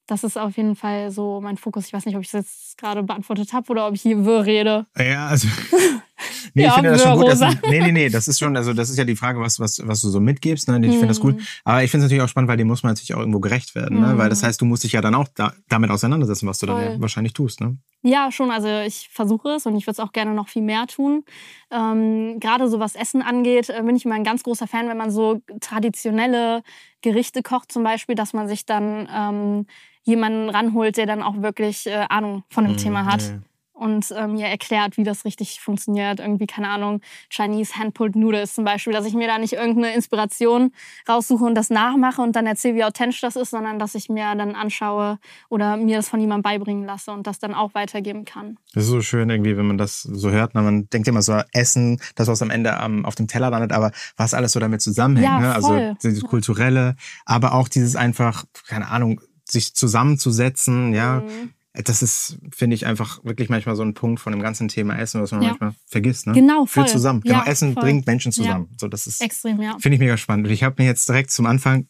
das 0.07 0.25
ist 0.25 0.37
auf 0.37 0.57
jeden 0.57 0.75
Fall 0.75 1.11
so 1.11 1.39
mein 1.41 1.57
Fokus. 1.57 1.87
Ich 1.87 1.93
weiß 1.93 2.05
nicht, 2.05 2.15
ob 2.15 2.21
ich 2.21 2.27
es 2.27 2.33
jetzt 2.33 2.77
gerade 2.77 3.03
beantwortet 3.03 3.53
habe 3.53 3.71
oder 3.71 3.87
ob 3.87 3.93
ich 3.93 4.01
hier 4.01 4.25
wirr 4.25 4.45
rede. 4.45 4.85
Ja, 4.97 5.27
also. 5.27 5.47
Nee, 6.53 6.63
ja, 6.63 6.69
ich 6.69 6.73
finde 6.75 6.89
das 6.91 7.03
schon 7.03 7.19
gut. 7.19 7.27
Dass, 7.27 7.39
nee, 7.39 7.79
nee, 7.79 7.91
nee, 7.91 8.09
das 8.09 8.27
ist 8.27 8.39
schon, 8.39 8.55
also 8.55 8.73
das 8.73 8.89
ist 8.89 8.97
ja 8.97 9.05
die 9.05 9.15
Frage, 9.15 9.39
was, 9.39 9.59
was, 9.59 9.81
was 9.85 10.01
du 10.01 10.09
so 10.09 10.19
mitgibst. 10.19 10.67
Ne? 10.67 10.77
Ich 10.85 10.91
finde 10.91 11.07
das 11.07 11.19
gut. 11.19 11.37
Mhm. 11.37 11.41
Aber 11.63 11.83
ich 11.83 11.91
finde 11.91 12.05
es 12.05 12.09
natürlich 12.09 12.23
auch 12.23 12.29
spannend, 12.29 12.49
weil 12.49 12.57
dem 12.57 12.67
muss 12.67 12.83
man 12.83 12.91
natürlich 12.91 13.13
auch 13.13 13.19
irgendwo 13.19 13.39
gerecht 13.39 13.75
werden. 13.75 13.99
Ne? 13.99 14.17
Weil 14.17 14.29
das 14.29 14.41
mhm. 14.41 14.47
heißt, 14.47 14.61
du 14.61 14.65
musst 14.65 14.83
dich 14.83 14.93
ja 14.93 15.01
dann 15.01 15.15
auch 15.15 15.27
da, 15.35 15.53
damit 15.69 15.89
auseinandersetzen, 15.89 16.47
was 16.47 16.59
du 16.59 16.67
Voll. 16.67 16.81
dann 16.81 16.93
ja 16.93 17.01
wahrscheinlich 17.01 17.33
tust. 17.33 17.61
Ne? 17.61 17.77
Ja, 18.03 18.31
schon. 18.31 18.51
Also 18.51 18.67
ich 18.85 19.09
versuche 19.11 19.49
es 19.49 19.65
und 19.65 19.75
ich 19.75 19.87
würde 19.87 19.93
es 19.93 19.99
auch 19.99 20.11
gerne 20.11 20.33
noch 20.33 20.47
viel 20.47 20.61
mehr 20.61 20.85
tun. 20.87 21.23
Ähm, 21.71 22.39
Gerade 22.39 22.67
so 22.69 22.79
was 22.79 22.95
Essen 22.95 23.21
angeht, 23.21 23.69
äh, 23.69 23.81
bin 23.83 23.95
ich 23.95 24.05
immer 24.05 24.15
ein 24.15 24.23
ganz 24.23 24.43
großer 24.43 24.67
Fan, 24.67 24.87
wenn 24.89 24.97
man 24.97 25.11
so 25.11 25.41
traditionelle 25.61 26.63
Gerichte 27.01 27.41
kocht, 27.43 27.71
zum 27.71 27.83
Beispiel, 27.83 28.15
dass 28.15 28.33
man 28.33 28.47
sich 28.47 28.65
dann 28.65 29.07
ähm, 29.13 29.65
jemanden 30.03 30.49
ranholt, 30.49 30.97
der 30.97 31.05
dann 31.05 31.23
auch 31.23 31.41
wirklich 31.41 31.87
äh, 31.87 32.05
Ahnung 32.09 32.43
von 32.49 32.65
dem 32.65 32.73
mhm, 32.73 32.77
Thema 32.77 33.05
hat. 33.05 33.21
Ja 33.21 33.39
und 33.73 34.13
ähm, 34.15 34.33
mir 34.33 34.45
erklärt, 34.45 34.97
wie 34.97 35.03
das 35.03 35.25
richtig 35.25 35.59
funktioniert. 35.59 36.19
Irgendwie, 36.19 36.45
keine 36.45 36.69
Ahnung, 36.69 37.01
Chinese 37.29 37.75
Handpulled 37.75 38.15
Noodles 38.15 38.53
zum 38.53 38.63
Beispiel, 38.63 38.93
dass 38.93 39.05
ich 39.05 39.13
mir 39.13 39.27
da 39.27 39.39
nicht 39.39 39.53
irgendeine 39.53 39.93
Inspiration 39.93 40.71
raussuche 41.09 41.43
und 41.43 41.55
das 41.55 41.69
nachmache 41.69 42.21
und 42.21 42.35
dann 42.35 42.45
erzähle, 42.45 42.75
wie 42.75 42.83
authentisch 42.83 43.21
das 43.21 43.35
ist, 43.35 43.49
sondern 43.49 43.79
dass 43.79 43.95
ich 43.95 44.09
mir 44.09 44.35
dann 44.35 44.55
anschaue 44.55 45.17
oder 45.49 45.75
mir 45.77 45.97
das 45.97 46.07
von 46.07 46.19
jemandem 46.19 46.43
beibringen 46.43 46.85
lasse 46.85 47.11
und 47.11 47.25
das 47.25 47.39
dann 47.39 47.53
auch 47.55 47.73
weitergeben 47.73 48.25
kann. 48.25 48.57
Das 48.73 48.83
ist 48.83 48.89
so 48.89 49.01
schön 49.01 49.29
irgendwie, 49.29 49.57
wenn 49.57 49.65
man 49.65 49.77
das 49.77 50.01
so 50.01 50.29
hört. 50.29 50.53
Ne? 50.53 50.61
Man 50.61 50.89
denkt 50.89 51.07
immer 51.07 51.23
so, 51.23 51.41
Essen, 51.51 51.99
das, 52.15 52.27
was 52.27 52.41
am 52.41 52.51
Ende 52.51 52.79
um, 52.85 53.05
auf 53.05 53.15
dem 53.15 53.27
Teller 53.27 53.49
landet, 53.49 53.71
aber 53.71 53.91
was 54.17 54.33
alles 54.35 54.51
so 54.51 54.59
damit 54.59 54.81
zusammenhängt. 54.81 55.25
Ja, 55.25 55.39
ne? 55.39 55.55
Also 55.55 55.95
dieses 56.03 56.23
Kulturelle, 56.23 56.95
aber 57.25 57.53
auch 57.53 57.67
dieses 57.67 57.95
einfach, 57.95 58.45
keine 58.67 58.89
Ahnung, 58.89 59.19
sich 59.45 59.73
zusammenzusetzen, 59.73 60.93
ja. 60.93 61.21
Mhm 61.21 61.53
das 61.73 62.03
ist, 62.03 62.37
finde 62.51 62.75
ich, 62.75 62.85
einfach 62.85 63.23
wirklich 63.23 63.49
manchmal 63.49 63.75
so 63.75 63.83
ein 63.83 63.95
Punkt 63.95 64.19
von 64.19 64.31
dem 64.31 64.41
ganzen 64.41 64.67
Thema 64.67 64.97
Essen, 64.97 65.21
was 65.21 65.31
man 65.31 65.41
ja. 65.41 65.49
manchmal 65.49 65.73
vergisst. 65.87 66.27
Ne? 66.27 66.33
Genau, 66.33 66.65
voll. 66.65 66.85
Für 66.85 66.91
zusammen. 66.91 67.21
Ja, 67.25 67.39
genau, 67.39 67.51
Essen 67.51 67.73
voll. 67.73 67.83
bringt 67.83 68.05
Menschen 68.05 68.31
zusammen. 68.31 68.67
Ja. 68.69 68.77
So, 68.79 68.87
das 68.87 69.07
ist 69.07 69.21
extrem, 69.21 69.59
ja. 69.59 69.77
Finde 69.79 69.95
ich 69.95 69.99
mega 69.99 70.15
spannend. 70.17 70.47
Und 70.47 70.53
ich 70.53 70.63
habe 70.63 70.75
mir 70.77 70.87
jetzt 70.87 71.09
direkt 71.09 71.31
zum 71.31 71.47
Anfang 71.47 71.87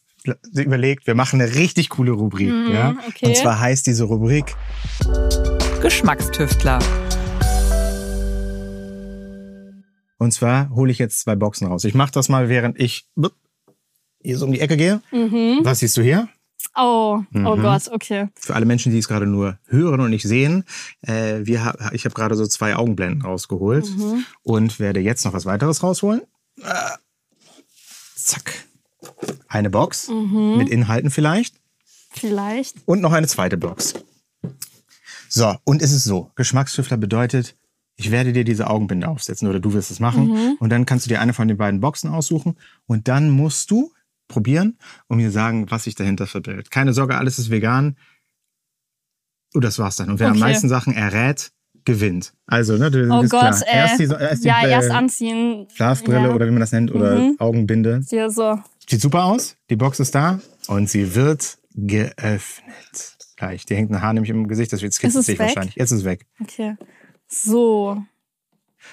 überlegt, 0.54 1.06
wir 1.06 1.14
machen 1.14 1.40
eine 1.40 1.54
richtig 1.54 1.90
coole 1.90 2.12
Rubrik. 2.12 2.48
Mhm, 2.48 2.72
ja? 2.72 2.96
Okay. 3.08 3.26
Und 3.26 3.36
zwar 3.36 3.60
heißt 3.60 3.86
diese 3.86 4.04
Rubrik 4.04 4.56
Geschmackstüftler. 5.82 6.78
Und 10.16 10.32
zwar 10.32 10.70
hole 10.70 10.90
ich 10.90 10.98
jetzt 10.98 11.20
zwei 11.20 11.36
Boxen 11.36 11.66
raus. 11.66 11.84
Ich 11.84 11.94
mache 11.94 12.12
das 12.12 12.30
mal, 12.30 12.48
während 12.48 12.80
ich 12.80 13.06
hier 14.22 14.38
so 14.38 14.46
um 14.46 14.52
die 14.52 14.60
Ecke 14.60 14.78
gehe. 14.78 15.02
Mhm. 15.12 15.60
Was 15.62 15.80
siehst 15.80 15.98
du 15.98 16.02
hier? 16.02 16.28
Oh, 16.76 17.22
oh 17.22 17.24
mhm. 17.30 17.46
oh 17.46 17.56
Gott, 17.56 17.88
okay. 17.92 18.28
Für 18.34 18.54
alle 18.54 18.66
Menschen, 18.66 18.92
die 18.92 18.98
es 18.98 19.08
gerade 19.08 19.26
nur 19.26 19.58
hören 19.66 20.00
und 20.00 20.10
nicht 20.10 20.24
sehen, 20.24 20.64
äh, 21.02 21.40
wir, 21.44 21.74
ich 21.92 22.04
habe 22.04 22.14
gerade 22.14 22.34
so 22.34 22.46
zwei 22.46 22.76
Augenblenden 22.76 23.22
rausgeholt 23.22 23.88
mhm. 23.96 24.24
und 24.42 24.80
werde 24.80 25.00
jetzt 25.00 25.24
noch 25.24 25.32
was 25.32 25.46
weiteres 25.46 25.82
rausholen. 25.82 26.22
Äh, 26.60 26.96
zack. 28.16 28.64
Eine 29.48 29.70
Box 29.70 30.08
mhm. 30.08 30.56
mit 30.56 30.68
Inhalten 30.68 31.10
vielleicht. 31.10 31.56
Vielleicht. 32.10 32.76
Und 32.86 33.00
noch 33.00 33.12
eine 33.12 33.26
zweite 33.26 33.56
Box. 33.56 33.94
So, 35.28 35.56
und 35.64 35.82
es 35.82 35.92
ist 35.92 36.04
so, 36.04 36.30
Geschmackstüftler 36.36 36.96
bedeutet, 36.96 37.56
ich 37.96 38.10
werde 38.10 38.32
dir 38.32 38.44
diese 38.44 38.68
Augenbinde 38.68 39.08
aufsetzen 39.08 39.48
oder 39.48 39.60
du 39.60 39.72
wirst 39.72 39.90
es 39.90 40.00
machen. 40.00 40.28
Mhm. 40.28 40.56
Und 40.58 40.70
dann 40.70 40.86
kannst 40.86 41.06
du 41.06 41.08
dir 41.08 41.20
eine 41.20 41.32
von 41.32 41.48
den 41.48 41.56
beiden 41.56 41.80
Boxen 41.80 42.10
aussuchen 42.10 42.56
und 42.86 43.08
dann 43.08 43.30
musst 43.30 43.70
du 43.70 43.92
probieren 44.28 44.78
und 45.08 45.18
mir 45.18 45.30
sagen, 45.30 45.70
was 45.70 45.84
sich 45.84 45.94
dahinter 45.94 46.26
verbirgt. 46.26 46.70
Keine 46.70 46.92
Sorge, 46.92 47.16
alles 47.16 47.38
ist 47.38 47.50
vegan. 47.50 47.96
Und 49.54 49.62
das 49.64 49.78
war's 49.78 49.96
dann. 49.96 50.10
Und 50.10 50.18
wer 50.20 50.26
am 50.28 50.32
Okay. 50.32 50.40
meisten 50.40 50.68
Sachen 50.68 50.94
errät, 50.94 51.52
gewinnt. 51.84 52.32
Also, 52.46 52.78
ne, 52.78 52.90
du 52.90 53.04
Oh 53.10 53.20
Gott, 53.22 53.30
klar. 53.30 53.62
erst 53.70 54.00
die, 54.00 54.04
erst 54.04 54.42
die 54.44 54.48
ja, 54.48 54.62
äh, 54.64 54.70
erst 54.70 54.90
anziehen. 54.90 55.68
Schlafbrille 55.74 56.28
Ja. 56.28 56.34
oder 56.34 56.46
wie 56.46 56.50
man 56.50 56.60
das 56.60 56.72
nennt 56.72 56.90
oder 56.90 57.18
Mhm. 57.18 57.36
Augenbinde. 57.38 58.00
Hier 58.08 58.30
so. 58.30 58.58
Sieht 58.88 59.02
super 59.02 59.24
aus. 59.24 59.56
Die 59.68 59.76
Box 59.76 60.00
ist 60.00 60.14
da 60.14 60.40
und 60.66 60.88
sie 60.88 61.14
wird 61.14 61.58
geöffnet. 61.74 63.16
Gleich. 63.36 63.66
Die 63.66 63.74
hängt 63.76 63.90
ein 63.90 64.00
Haar 64.00 64.14
nämlich 64.14 64.30
im 64.30 64.48
Gesicht, 64.48 64.72
das 64.72 64.80
wird 64.80 64.94
sich 64.94 65.38
wahrscheinlich. 65.38 65.74
Jetzt 65.74 65.90
ist 65.90 65.98
es 65.98 66.04
weg. 66.04 66.26
Okay. 66.40 66.76
So. 67.28 68.02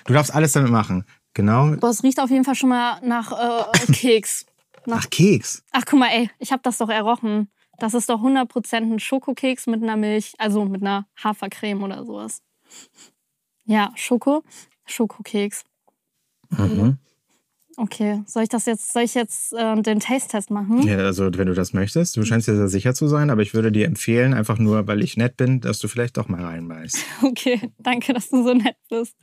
Du 0.06 0.14
darfst 0.14 0.34
alles 0.34 0.52
damit 0.52 0.72
machen. 0.72 1.06
Genau. 1.34 1.76
Boah, 1.78 1.90
es 1.92 2.04
riecht 2.04 2.20
auf 2.20 2.30
jeden 2.30 2.44
Fall 2.44 2.56
schon 2.56 2.70
mal 2.70 3.00
nach 3.06 3.32
äh, 3.32 3.92
Keks. 3.94 4.46
Ach, 4.90 5.10
Keks. 5.10 5.64
Ach, 5.72 5.84
guck 5.86 6.00
mal, 6.00 6.10
ey, 6.10 6.30
ich 6.40 6.52
habe 6.52 6.62
das 6.64 6.78
doch 6.78 6.90
errochen. 6.90 7.52
Das 7.80 7.94
ist 7.94 8.10
doch 8.10 8.22
100% 8.22 8.76
ein 8.76 9.00
Schokokeks 9.00 9.68
mit 9.68 9.82
einer 9.82 9.98
Milch, 9.98 10.34
also 10.38 10.66
mit 10.66 10.82
einer 10.82 11.08
Hafercreme 11.24 11.84
oder 11.84 12.06
sowas. 12.06 12.42
Ja, 13.66 13.92
Schoko, 13.96 14.44
Schokokeks. 14.86 15.64
Mhm. 16.50 16.98
Okay, 17.78 18.22
soll 18.28 18.44
ich 18.44 18.50
das 18.50 18.66
jetzt, 18.66 18.92
soll 18.92 19.04
ich 19.04 19.14
jetzt 19.16 19.54
äh, 19.54 19.82
den 19.82 20.00
Taste-Test 20.00 20.52
machen? 20.52 20.86
Ja, 20.86 20.98
also 20.98 21.30
wenn 21.34 21.48
du 21.48 21.54
das 21.54 21.74
möchtest. 21.74 22.18
Du 22.18 22.24
scheinst 22.24 22.48
dir 22.48 22.56
sehr 22.56 22.68
sicher 22.68 22.94
zu 22.94 23.08
sein, 23.08 23.30
aber 23.30 23.42
ich 23.42 23.54
würde 23.54 23.72
dir 23.72 23.86
empfehlen, 23.86 24.34
einfach 24.34 24.58
nur, 24.60 24.88
weil 24.88 25.02
ich 25.02 25.16
nett 25.16 25.38
bin, 25.38 25.62
dass 25.62 25.80
du 25.80 25.88
vielleicht 25.88 26.18
doch 26.18 26.28
mal 26.28 26.44
reinbeißt. 26.44 26.98
Okay, 27.24 27.72
danke, 27.78 28.14
dass 28.14 28.30
du 28.30 28.44
so 28.44 28.54
nett 28.54 28.76
bist. 28.90 29.16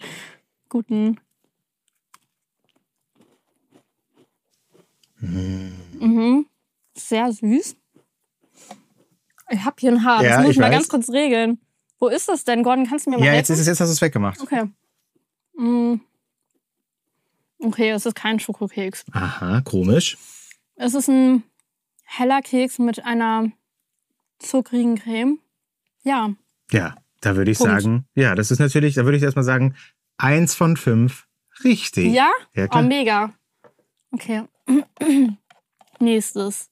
Guten. 0.68 1.20
Mhm. 5.20 6.46
Sehr 6.96 7.32
süß. 7.32 7.76
Ich 9.50 9.64
hab 9.64 9.80
hier 9.80 9.92
ein 9.92 10.04
Haar. 10.04 10.22
Ja, 10.22 10.28
das 10.30 10.38
muss 10.38 10.44
ich 10.46 10.50
ich 10.52 10.58
mal 10.58 10.66
weiß. 10.66 10.72
ganz 10.74 10.88
kurz 10.88 11.10
regeln. 11.10 11.58
Wo 11.98 12.08
ist 12.08 12.28
das 12.28 12.44
denn, 12.44 12.62
Gordon? 12.62 12.86
Kannst 12.86 13.06
du 13.06 13.10
mir 13.10 13.18
mal 13.18 13.24
Ja, 13.26 13.34
jetzt 13.34 13.50
ist 13.50 13.58
es 13.58 13.66
jetzt 13.66 13.80
hast 13.80 13.88
du 13.88 13.92
es 13.92 14.00
weggemacht. 14.02 14.40
Okay. 14.40 14.64
Mm. 15.56 15.96
Okay, 17.60 17.90
es 17.90 18.06
ist 18.06 18.14
kein 18.14 18.38
Schokokeks. 18.38 19.04
Aha, 19.12 19.60
komisch. 19.62 20.16
Es 20.76 20.94
ist 20.94 21.08
ein 21.08 21.42
heller 22.04 22.40
Keks 22.40 22.78
mit 22.78 23.04
einer 23.04 23.50
zuckrigen 24.38 24.96
Creme. 24.96 25.38
Ja, 26.04 26.32
Ja, 26.70 26.94
da 27.20 27.34
würde 27.34 27.50
ich 27.50 27.58
Punkt. 27.58 27.72
sagen, 27.72 28.06
ja, 28.14 28.36
das 28.36 28.52
ist 28.52 28.60
natürlich, 28.60 28.94
da 28.94 29.04
würde 29.04 29.16
ich 29.16 29.22
erstmal 29.24 29.44
sagen, 29.44 29.74
eins 30.18 30.54
von 30.54 30.76
fünf 30.76 31.26
richtig. 31.64 32.12
Ja? 32.14 32.30
Ja, 32.54 32.66
Oh, 32.66 32.68
klar. 32.68 32.82
mega. 32.84 33.32
Okay. 34.12 34.44
Nächstes. 36.00 36.70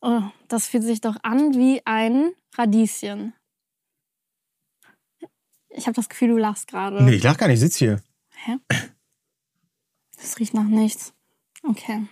Oh, 0.00 0.22
das 0.48 0.66
fühlt 0.66 0.82
sich 0.82 1.00
doch 1.00 1.16
an 1.22 1.54
wie 1.54 1.80
ein 1.86 2.32
Radieschen. 2.56 3.32
Ich 5.70 5.86
habe 5.86 5.94
das 5.94 6.08
Gefühl, 6.08 6.28
du 6.28 6.36
lachst 6.36 6.68
gerade. 6.68 7.02
Nee, 7.02 7.14
ich 7.14 7.22
lach 7.22 7.36
gar 7.36 7.48
nicht, 7.48 7.54
ich 7.54 7.60
sitz 7.60 7.76
hier. 7.76 8.02
Hä? 8.30 8.58
Das 10.16 10.38
riecht 10.38 10.54
nach 10.54 10.64
nichts. 10.64 11.14
Okay. 11.62 12.06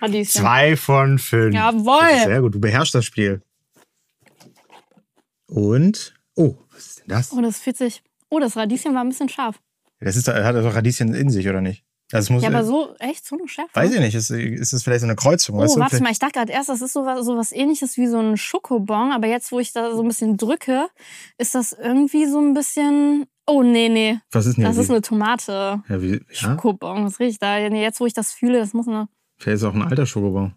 Radieschen. 0.00 0.40
Zwei 0.40 0.76
von 0.76 1.18
fünf. 1.18 1.54
Jawohl. 1.54 2.24
Sehr 2.24 2.40
gut, 2.40 2.54
du 2.54 2.60
beherrschst 2.60 2.94
das 2.94 3.04
Spiel. 3.04 3.42
Und, 5.46 6.14
oh, 6.34 6.56
was 6.70 6.86
ist 6.86 7.00
denn 7.00 7.08
das? 7.08 7.32
Oh, 7.32 7.40
das 7.40 7.58
fühlt 7.58 7.76
sich. 7.76 8.02
Oh, 8.30 8.38
das 8.38 8.56
Radieschen 8.56 8.94
war 8.94 9.02
ein 9.02 9.08
bisschen 9.10 9.28
scharf. 9.28 9.60
Das 10.04 10.16
ist, 10.16 10.28
hat 10.28 10.54
doch 10.56 10.74
Radieschen 10.74 11.14
in 11.14 11.30
sich, 11.30 11.48
oder 11.48 11.60
nicht? 11.60 11.84
Also 12.12 12.32
muss, 12.34 12.42
Ja, 12.42 12.50
aber 12.50 12.60
äh, 12.60 12.64
so, 12.64 12.94
echt, 12.98 13.24
so 13.26 13.36
eine 13.38 13.48
Schärfe? 13.48 13.70
weiß 13.74 13.94
ich 13.94 14.00
nicht, 14.00 14.14
ist, 14.14 14.28
ist 14.30 14.72
das 14.74 14.82
vielleicht 14.82 15.00
so 15.00 15.06
eine 15.06 15.16
Kreuzung? 15.16 15.56
Oh, 15.56 15.60
weißt 15.60 15.76
du? 15.76 15.80
warte 15.80 15.90
Vielleicht- 15.96 16.02
mal, 16.04 16.10
ich 16.12 16.18
dachte 16.18 16.32
gerade 16.40 16.52
erst, 16.52 16.68
das 16.68 16.82
ist 16.82 16.92
sowas, 16.92 17.24
sowas 17.24 17.52
ähnliches 17.52 17.96
wie 17.96 18.06
so 18.06 18.18
ein 18.18 18.36
Schokobon, 18.36 19.12
aber 19.12 19.28
jetzt, 19.28 19.50
wo 19.50 19.58
ich 19.60 19.72
da 19.72 19.94
so 19.94 20.02
ein 20.02 20.08
bisschen 20.08 20.36
drücke, 20.36 20.88
ist 21.38 21.54
das 21.54 21.72
irgendwie 21.72 22.26
so 22.26 22.38
ein 22.40 22.52
bisschen. 22.52 23.26
Oh, 23.46 23.62
nee, 23.62 23.88
nee. 23.88 24.18
Was 24.30 24.46
ist 24.46 24.56
denn 24.56 24.64
Das 24.64 24.74
hier? 24.74 24.82
ist 24.84 24.90
eine 24.90 25.00
Tomate. 25.02 25.82
ja, 25.88 26.02
wie, 26.02 26.12
ja? 26.12 26.20
Schokobon, 26.30 27.06
was 27.06 27.18
riecht 27.18 27.42
da? 27.42 27.56
Jetzt, 27.58 27.98
wo 28.00 28.06
ich 28.06 28.12
das 28.12 28.32
fühle, 28.32 28.58
das 28.58 28.74
muss 28.74 28.86
eine. 28.88 29.08
Vielleicht 29.38 29.56
ist 29.56 29.62
es 29.62 29.68
auch 29.68 29.74
ein 29.74 29.82
alter 29.82 30.04
Schokobon. 30.06 30.52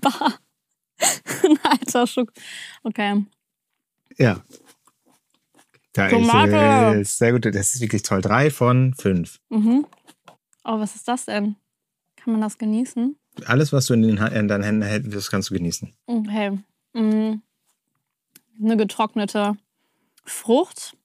Bah. 0.00 0.34
ein 1.44 1.58
alter 1.62 2.06
Schok. 2.06 2.32
Okay. 2.82 3.24
Ja. 4.18 4.40
Da 5.98 6.08
Tomate. 6.08 7.00
ist 7.00 7.08
es. 7.08 7.18
Sehr 7.18 7.32
gut, 7.32 7.44
das 7.44 7.74
ist 7.74 7.80
wirklich 7.80 8.02
toll. 8.02 8.20
Drei 8.20 8.50
von 8.50 8.94
fünf. 8.94 9.40
Mhm. 9.48 9.84
Oh, 10.64 10.78
was 10.78 10.94
ist 10.94 11.08
das 11.08 11.24
denn? 11.24 11.56
Kann 12.16 12.32
man 12.32 12.40
das 12.40 12.58
genießen? 12.58 13.16
Alles, 13.46 13.72
was 13.72 13.86
du 13.86 13.94
in, 13.94 14.02
den, 14.02 14.16
in 14.16 14.48
deinen 14.48 14.62
Händen 14.62 14.82
hältst, 14.82 15.14
das 15.14 15.30
kannst 15.30 15.50
du 15.50 15.54
genießen. 15.54 15.92
Okay. 16.06 16.58
Mm. 16.92 17.34
Eine 18.60 18.76
getrocknete 18.76 19.56
Frucht. 20.24 20.96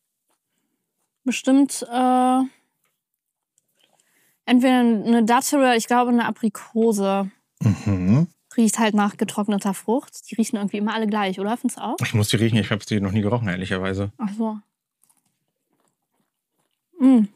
Bestimmt 1.23 1.85
äh, 1.91 2.39
entweder 4.45 4.79
eine 4.79 5.23
Dattel 5.23 5.59
oder 5.59 5.75
ich 5.75 5.87
glaube 5.87 6.11
eine 6.11 6.25
Aprikose. 6.25 7.31
Mhm. 7.59 8.27
Riecht 8.57 8.77
halt 8.79 8.93
nach 8.93 9.17
getrockneter 9.17 9.73
Frucht. 9.73 10.29
Die 10.29 10.35
riechen 10.35 10.57
irgendwie 10.57 10.77
immer 10.77 10.93
alle 10.93 11.07
gleich, 11.07 11.39
oder? 11.39 11.55
Findest 11.57 11.79
du 11.79 11.83
auch? 11.83 11.97
Ich 12.03 12.13
muss 12.13 12.29
die 12.29 12.35
riechen, 12.35 12.57
ich 12.57 12.71
habe 12.71 12.83
die 12.85 12.99
noch 12.99 13.11
nie 13.11 13.21
gerochen, 13.21 13.47
ehrlicherweise. 13.47 14.11
Ach 14.17 14.29
so. 14.37 14.57
Mm. 17.03 17.27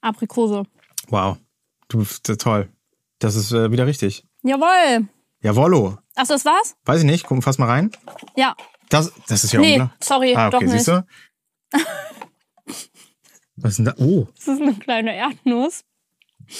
Aprikose. 0.00 0.64
Wow. 1.08 1.36
Du 1.88 1.98
bist 1.98 2.28
äh, 2.30 2.36
toll. 2.36 2.68
Das 3.18 3.34
ist 3.34 3.52
äh, 3.52 3.70
wieder 3.70 3.86
richtig. 3.86 4.24
Jawohl. 4.42 5.08
Jawollo. 5.42 5.98
Ach, 6.16 6.26
das 6.26 6.44
war's? 6.44 6.76
Weiß 6.84 7.00
ich 7.00 7.06
nicht, 7.06 7.26
guck, 7.26 7.42
fass 7.42 7.58
mal 7.58 7.66
rein. 7.68 7.90
Ja. 8.36 8.54
Das, 8.88 9.12
das 9.28 9.44
ist 9.44 9.52
ja 9.52 9.60
nee, 9.60 9.82
sorry, 10.02 10.34
Ah, 10.34 10.50
doch 10.50 10.58
okay, 10.58 10.66
nicht. 10.66 10.84
siehst 10.84 10.88
du? 10.88 11.06
Was 13.56 13.72
ist 13.72 13.76
denn 13.78 13.84
da? 13.86 13.94
Oh, 13.98 14.26
Das 14.36 14.48
ist 14.48 14.60
eine 14.62 14.74
kleine 14.74 15.14
Erdnuss. 15.14 15.84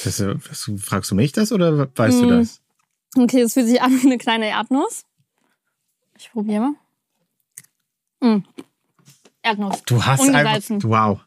das, 0.05 0.21
äh, 0.21 0.35
was, 0.49 0.71
fragst 0.79 1.11
du 1.11 1.15
mich 1.15 1.33
das 1.33 1.51
oder 1.53 1.89
weißt 1.97 2.21
du 2.21 2.27
Mm. 2.27 2.29
das? 2.29 2.61
Okay, 3.17 3.41
es 3.41 3.55
fühlt 3.55 3.67
sich 3.67 3.81
an 3.83 4.01
wie 4.03 4.07
eine 4.07 4.19
kleine 4.19 4.49
Erdnuss. 4.49 5.05
Ich 6.19 6.31
probiere 6.31 6.75
mal. 8.21 8.37
Mm. 8.37 8.45
Erdnuss. 9.43 9.83
Du 9.87 10.05
hast 10.05 10.29
einfach. 10.29 10.61
Wow. 10.85 11.21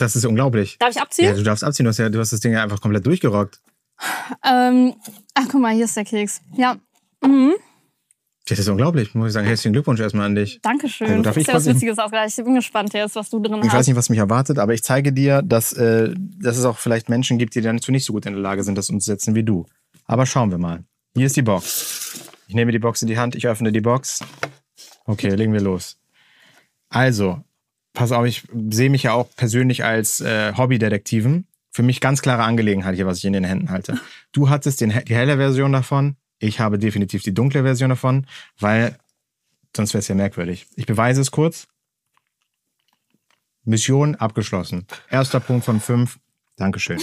Das 0.00 0.16
ist 0.16 0.24
unglaublich. 0.24 0.78
Darf 0.78 0.90
ich 0.90 0.96
Ja, 0.96 1.02
abziehen? 1.02 1.36
du 1.36 1.42
darfst 1.42 1.62
abziehen, 1.62 1.84
du 1.84 1.90
hast, 1.90 1.98
ja, 1.98 2.08
du 2.08 2.18
hast 2.18 2.32
das 2.32 2.40
Ding 2.40 2.52
ja 2.52 2.62
einfach 2.62 2.80
komplett 2.80 3.04
durchgerockt. 3.06 3.60
Ähm, 4.44 4.94
ach, 5.34 5.44
guck 5.50 5.60
mal, 5.60 5.74
hier 5.74 5.84
ist 5.84 5.94
der 5.96 6.04
Keks. 6.04 6.40
Ja. 6.56 6.76
Mhm. 7.22 7.52
Das 8.48 8.58
ist 8.58 8.68
unglaublich. 8.68 9.14
Muss 9.14 9.28
ich 9.28 9.32
sagen, 9.34 9.46
herzlichen 9.46 9.74
Glückwunsch 9.74 10.00
erstmal 10.00 10.24
an 10.26 10.34
dich. 10.34 10.58
Dankeschön. 10.62 11.08
Also, 11.10 11.22
darf 11.22 11.36
ich 11.36 11.46
ja 11.46 11.54
was 11.54 11.66
Witziges. 11.66 11.98
Ich 12.38 12.44
bin 12.44 12.54
gespannt 12.54 12.94
jetzt, 12.94 13.14
was 13.14 13.28
du 13.28 13.40
drin 13.40 13.58
Ich 13.58 13.68
hast. 13.68 13.74
weiß 13.74 13.86
nicht, 13.88 13.96
was 13.96 14.08
mich 14.08 14.18
erwartet, 14.18 14.58
aber 14.58 14.72
ich 14.72 14.82
zeige 14.82 15.12
dir, 15.12 15.42
dass, 15.42 15.74
äh, 15.74 16.14
dass 16.16 16.56
es 16.56 16.64
auch 16.64 16.78
vielleicht 16.78 17.10
Menschen 17.10 17.38
gibt, 17.38 17.54
die 17.54 17.60
dazu 17.60 17.92
nicht 17.92 18.06
so 18.06 18.14
gut 18.14 18.24
in 18.24 18.32
der 18.32 18.42
Lage 18.42 18.64
sind, 18.64 18.78
das 18.78 18.88
umzusetzen 18.88 19.34
wie 19.34 19.44
du. 19.44 19.66
Aber 20.06 20.24
schauen 20.24 20.50
wir 20.50 20.58
mal. 20.58 20.82
Hier 21.14 21.26
ist 21.26 21.36
die 21.36 21.42
Box. 21.42 22.30
Ich 22.48 22.54
nehme 22.54 22.72
die 22.72 22.78
Box 22.78 23.02
in 23.02 23.08
die 23.08 23.18
Hand, 23.18 23.34
ich 23.36 23.46
öffne 23.46 23.70
die 23.70 23.82
Box. 23.82 24.20
Okay, 25.04 25.28
legen 25.34 25.52
wir 25.52 25.60
los. 25.60 25.98
Also, 26.88 27.44
pass 27.92 28.12
auf, 28.12 28.26
ich 28.26 28.44
sehe 28.70 28.90
mich 28.90 29.04
ja 29.04 29.12
auch 29.12 29.28
persönlich 29.36 29.84
als 29.84 30.20
äh, 30.20 30.54
Hobbydetektiven. 30.56 31.46
Für 31.72 31.82
mich 31.82 32.00
ganz 32.00 32.20
klare 32.20 32.42
Angelegenheit 32.42 32.96
hier, 32.96 33.06
was 33.06 33.18
ich 33.18 33.24
in 33.24 33.32
den 33.32 33.44
Händen 33.44 33.70
halte. 33.70 34.00
Du 34.32 34.50
hattest 34.50 34.80
den, 34.80 34.90
die 35.06 35.14
helle 35.14 35.36
Version 35.36 35.72
davon. 35.72 36.16
Ich 36.40 36.58
habe 36.58 36.78
definitiv 36.78 37.22
die 37.22 37.34
dunkle 37.34 37.62
Version 37.62 37.90
davon, 37.90 38.26
weil 38.58 38.96
sonst 39.76 39.94
wäre 39.94 40.00
es 40.00 40.08
ja 40.08 40.14
merkwürdig. 40.14 40.66
Ich 40.74 40.86
beweise 40.86 41.20
es 41.20 41.30
kurz. 41.30 41.68
Mission 43.64 44.16
abgeschlossen. 44.16 44.86
Erster 45.10 45.38
Punkt 45.38 45.64
von 45.64 45.80
fünf. 45.80 46.18
Dankeschön. 46.56 47.00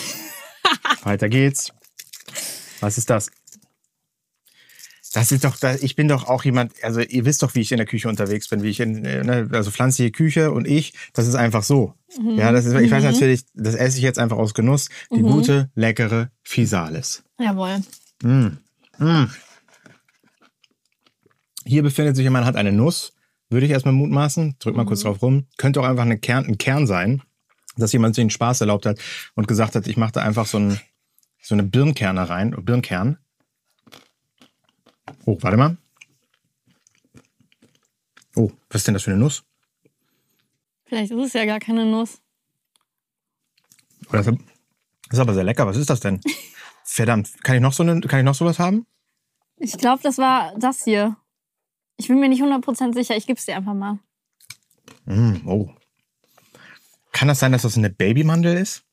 Weiter 1.04 1.30
geht's. 1.30 1.72
Was 2.82 2.98
ist 2.98 3.10
das? 3.10 3.32
Das 5.18 5.32
ist 5.32 5.44
doch, 5.44 5.58
ich 5.82 5.96
bin 5.96 6.08
doch 6.08 6.28
auch 6.28 6.46
jemand, 6.46 6.74
also 6.84 7.00
ihr 7.00 7.26
wisst 7.26 7.42
doch, 7.42 7.56
wie 7.56 7.62
ich 7.62 7.72
in 7.72 7.78
der 7.78 7.88
Küche 7.88 8.08
unterwegs 8.08 8.50
bin, 8.50 8.62
wie 8.62 8.70
ich 8.70 8.80
in, 8.80 9.04
äh, 9.04 9.24
ne, 9.24 9.50
also 9.52 9.72
pflanzliche 9.72 10.12
Küche 10.12 10.52
und 10.52 10.68
ich, 10.68 10.94
das 11.14 11.26
ist 11.26 11.34
einfach 11.34 11.64
so. 11.64 11.96
Ja, 12.36 12.52
das 12.52 12.68
ist, 12.68 12.76
ich 12.76 12.92
weiß 12.92 13.04
natürlich, 13.04 13.44
das 13.56 13.74
esse 13.74 13.98
ich 13.98 14.04
jetzt 14.04 14.20
einfach 14.20 14.38
aus 14.38 14.54
Genuss, 14.54 14.90
die 15.12 15.24
gute, 15.24 15.72
leckere 15.74 16.30
Physalis. 16.44 17.24
Jawohl. 17.40 17.82
Mm. 18.22 18.60
Mm. 19.00 19.32
Hier 21.66 21.82
befindet 21.82 22.16
sich 22.16 22.24
jemand, 22.24 22.46
hat 22.46 22.56
eine 22.56 22.72
Nuss. 22.72 23.14
Würde 23.50 23.66
ich 23.66 23.72
erstmal 23.72 23.96
mutmaßen. 23.96 24.58
Drück 24.60 24.76
mal 24.76 24.86
kurz 24.86 25.02
drauf 25.02 25.24
rum. 25.24 25.48
Könnte 25.58 25.82
auch 25.82 25.86
einfach 25.86 26.04
eine 26.04 26.20
Kern, 26.20 26.46
ein 26.46 26.60
Kern 26.60 26.86
sein, 26.86 27.24
dass 27.76 27.92
jemand 27.92 28.14
sich 28.14 28.22
den 28.22 28.30
Spaß 28.30 28.62
erlaubt 28.62 28.86
hat 28.86 29.00
und 29.34 29.48
gesagt 29.48 29.74
hat, 29.74 29.88
ich 29.88 29.98
mache 29.98 30.12
da 30.12 30.22
einfach 30.22 30.46
so, 30.46 30.60
ein, 30.60 30.80
so 31.42 31.56
eine 31.56 31.64
Birnkerne 31.64 32.30
rein. 32.30 32.52
Birnkern. 32.52 33.18
Oh, 35.26 35.38
warte 35.42 35.58
mal. 35.58 35.78
Oh, 38.36 38.52
was 38.70 38.82
ist 38.82 38.88
denn 38.88 38.94
das 38.94 39.04
für 39.04 39.12
eine 39.12 39.20
Nuss? 39.20 39.44
Vielleicht 40.86 41.12
ist 41.12 41.26
es 41.26 41.34
ja 41.34 41.46
gar 41.46 41.60
keine 41.60 41.86
Nuss. 41.86 42.22
Das 44.12 44.28
ist 44.28 45.20
aber 45.20 45.34
sehr 45.34 45.44
lecker. 45.44 45.66
Was 45.66 45.78
ist 45.78 45.90
das 45.90 46.00
denn? 46.00 46.22
Verdammt, 46.84 47.44
kann 47.44 47.56
ich 47.56 47.62
noch 47.62 47.74
so 47.74 47.84
eine, 47.84 48.00
kann 48.02 48.20
ich 48.20 48.26
noch 48.26 48.36
sowas 48.36 48.60
haben? 48.60 48.86
Ich 49.58 49.78
glaube, 49.78 50.02
das 50.04 50.18
war 50.18 50.54
das 50.58 50.84
hier. 50.84 51.18
Ich 51.98 52.08
bin 52.08 52.20
mir 52.20 52.30
nicht 52.30 52.42
100% 52.42 52.94
sicher. 52.94 53.18
Ich 53.18 53.26
gebe 53.26 53.40
es 53.40 53.46
dir 53.46 53.56
einfach 53.56 53.74
mal. 53.74 54.00
Mm, 55.06 55.48
oh. 55.48 55.70
Kann 57.12 57.28
das 57.28 57.40
sein, 57.40 57.52
dass 57.52 57.64
das 57.64 57.78
eine 57.78 57.90
Babymandel 57.90 58.56
ist? 58.58 58.84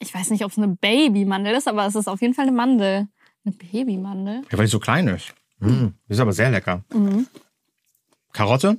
Ich 0.00 0.14
weiß 0.14 0.30
nicht, 0.30 0.44
ob 0.44 0.50
es 0.50 0.58
eine 0.58 0.68
Babymandel 0.68 1.54
ist, 1.54 1.68
aber 1.68 1.86
es 1.86 1.94
ist 1.94 2.08
auf 2.08 2.22
jeden 2.22 2.34
Fall 2.34 2.46
eine 2.46 2.56
Mandel. 2.56 3.08
Eine 3.48 3.56
Babymandel? 3.56 4.42
Ja, 4.50 4.58
weil 4.58 4.66
die 4.66 4.70
so 4.70 4.78
klein 4.80 5.08
ist. 5.08 5.32
Mm, 5.60 5.88
ist 6.08 6.20
aber 6.20 6.32
sehr 6.32 6.50
lecker. 6.50 6.84
Mhm. 6.92 7.26
Karotte? 8.32 8.76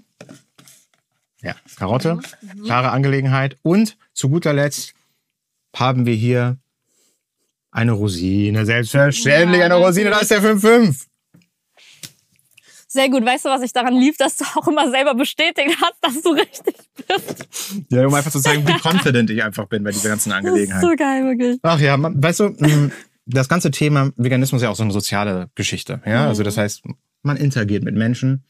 Ja, 1.41 1.55
Karotte. 1.75 2.19
Klare 2.65 2.91
Angelegenheit. 2.91 3.57
Und 3.63 3.97
zu 4.13 4.29
guter 4.29 4.53
Letzt 4.53 4.93
haben 5.75 6.05
wir 6.05 6.13
hier 6.13 6.57
eine 7.71 7.93
Rosine. 7.93 8.65
Selbstverständlich 8.65 9.59
Ja, 9.59 9.65
eine 9.65 9.75
Rosine. 9.75 10.09
Da 10.11 10.19
ist 10.19 10.31
der 10.31 10.41
5-5. 10.41 11.05
Sehr 12.87 13.09
gut. 13.09 13.23
Weißt 13.25 13.45
du, 13.45 13.49
was 13.49 13.61
ich 13.61 13.71
daran 13.71 13.93
lieb, 13.95 14.17
dass 14.17 14.37
du 14.37 14.45
auch 14.55 14.67
immer 14.67 14.89
selber 14.89 15.13
bestätigt 15.15 15.77
hast, 15.81 15.95
dass 16.01 16.21
du 16.21 16.29
richtig 16.29 16.75
bist. 17.07 17.47
Ja, 17.89 18.05
um 18.05 18.13
einfach 18.13 18.31
zu 18.31 18.39
zeigen, 18.41 18.67
wie 18.67 18.73
confident 18.79 19.29
ich 19.29 19.43
einfach 19.43 19.67
bin 19.67 19.83
bei 19.83 19.91
dieser 19.91 20.09
ganzen 20.09 20.29
Das 20.31 20.39
ist 20.39 20.45
Angelegenheit. 20.47 20.81
so 20.81 20.95
geil, 20.95 21.23
wirklich. 21.25 21.59
Ach 21.61 21.79
ja, 21.79 21.97
man, 21.97 22.21
weißt 22.21 22.39
du, 22.39 22.49
mh, 22.57 22.91
das 23.29 23.49
ganze 23.49 23.71
Thema 23.71 24.11
Veganismus 24.17 24.61
ist 24.61 24.63
ja 24.63 24.69
auch 24.69 24.75
so 24.75 24.83
eine 24.83 24.91
soziale 24.91 25.49
Geschichte. 25.55 26.01
Ja, 26.05 26.27
also 26.27 26.43
das 26.43 26.57
heißt, 26.57 26.83
man 27.21 27.37
interagiert 27.37 27.83
mit 27.83 27.95
Menschen 27.95 28.43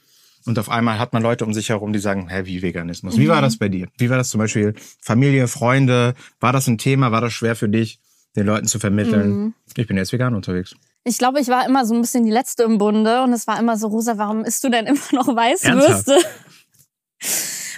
und 0.46 0.58
auf 0.58 0.70
einmal 0.70 1.00
hat 1.00 1.14
man 1.14 1.22
Leute 1.22 1.46
um 1.46 1.54
sich 1.54 1.70
herum, 1.70 1.94
die 1.94 2.00
sagen, 2.00 2.30
hä, 2.30 2.42
wie 2.46 2.62
Veganismus? 2.62 3.18
Wie 3.18 3.28
war 3.28 3.42
das 3.42 3.58
bei 3.58 3.70
dir? 3.70 3.88
Wie 3.98 4.10
war 4.10 4.18
das 4.18 4.30
zum 4.30 4.40
Beispiel 4.40 4.74
Familie, 5.02 5.48
Freunde? 5.48 6.14
War 6.40 6.54
das 6.54 6.68
ein 6.68 6.78
Thema? 6.78 7.12
War 7.12 7.22
das 7.22 7.34
schwer 7.34 7.56
für 7.56 7.70
dich, 7.70 8.00
den 8.36 8.46
Leuten 8.46 8.68
zu 8.68 8.80
vermitteln? 8.80 9.54
Ich 9.76 9.88
bin 9.88 9.98
jetzt 9.98 10.14
vegan 10.14 10.36
unterwegs. 10.36 10.76
Ich 11.04 11.18
glaube, 11.18 11.40
ich 11.40 11.48
war 11.48 11.66
immer 11.66 11.86
so 11.86 11.94
ein 11.94 12.02
bisschen 12.02 12.26
die 12.26 12.32
Letzte 12.32 12.64
im 12.64 12.78
Bunde 12.78 13.24
und 13.24 13.34
es 13.34 13.48
war 13.48 13.60
immer 13.60 13.78
so, 13.78 13.88
Rosa, 13.88 14.18
warum 14.18 14.44
isst 14.44 14.64
du 14.64 14.70
denn 14.70 14.86
immer 14.86 15.00
noch 15.14 15.28
Weißwürste? 15.28 16.18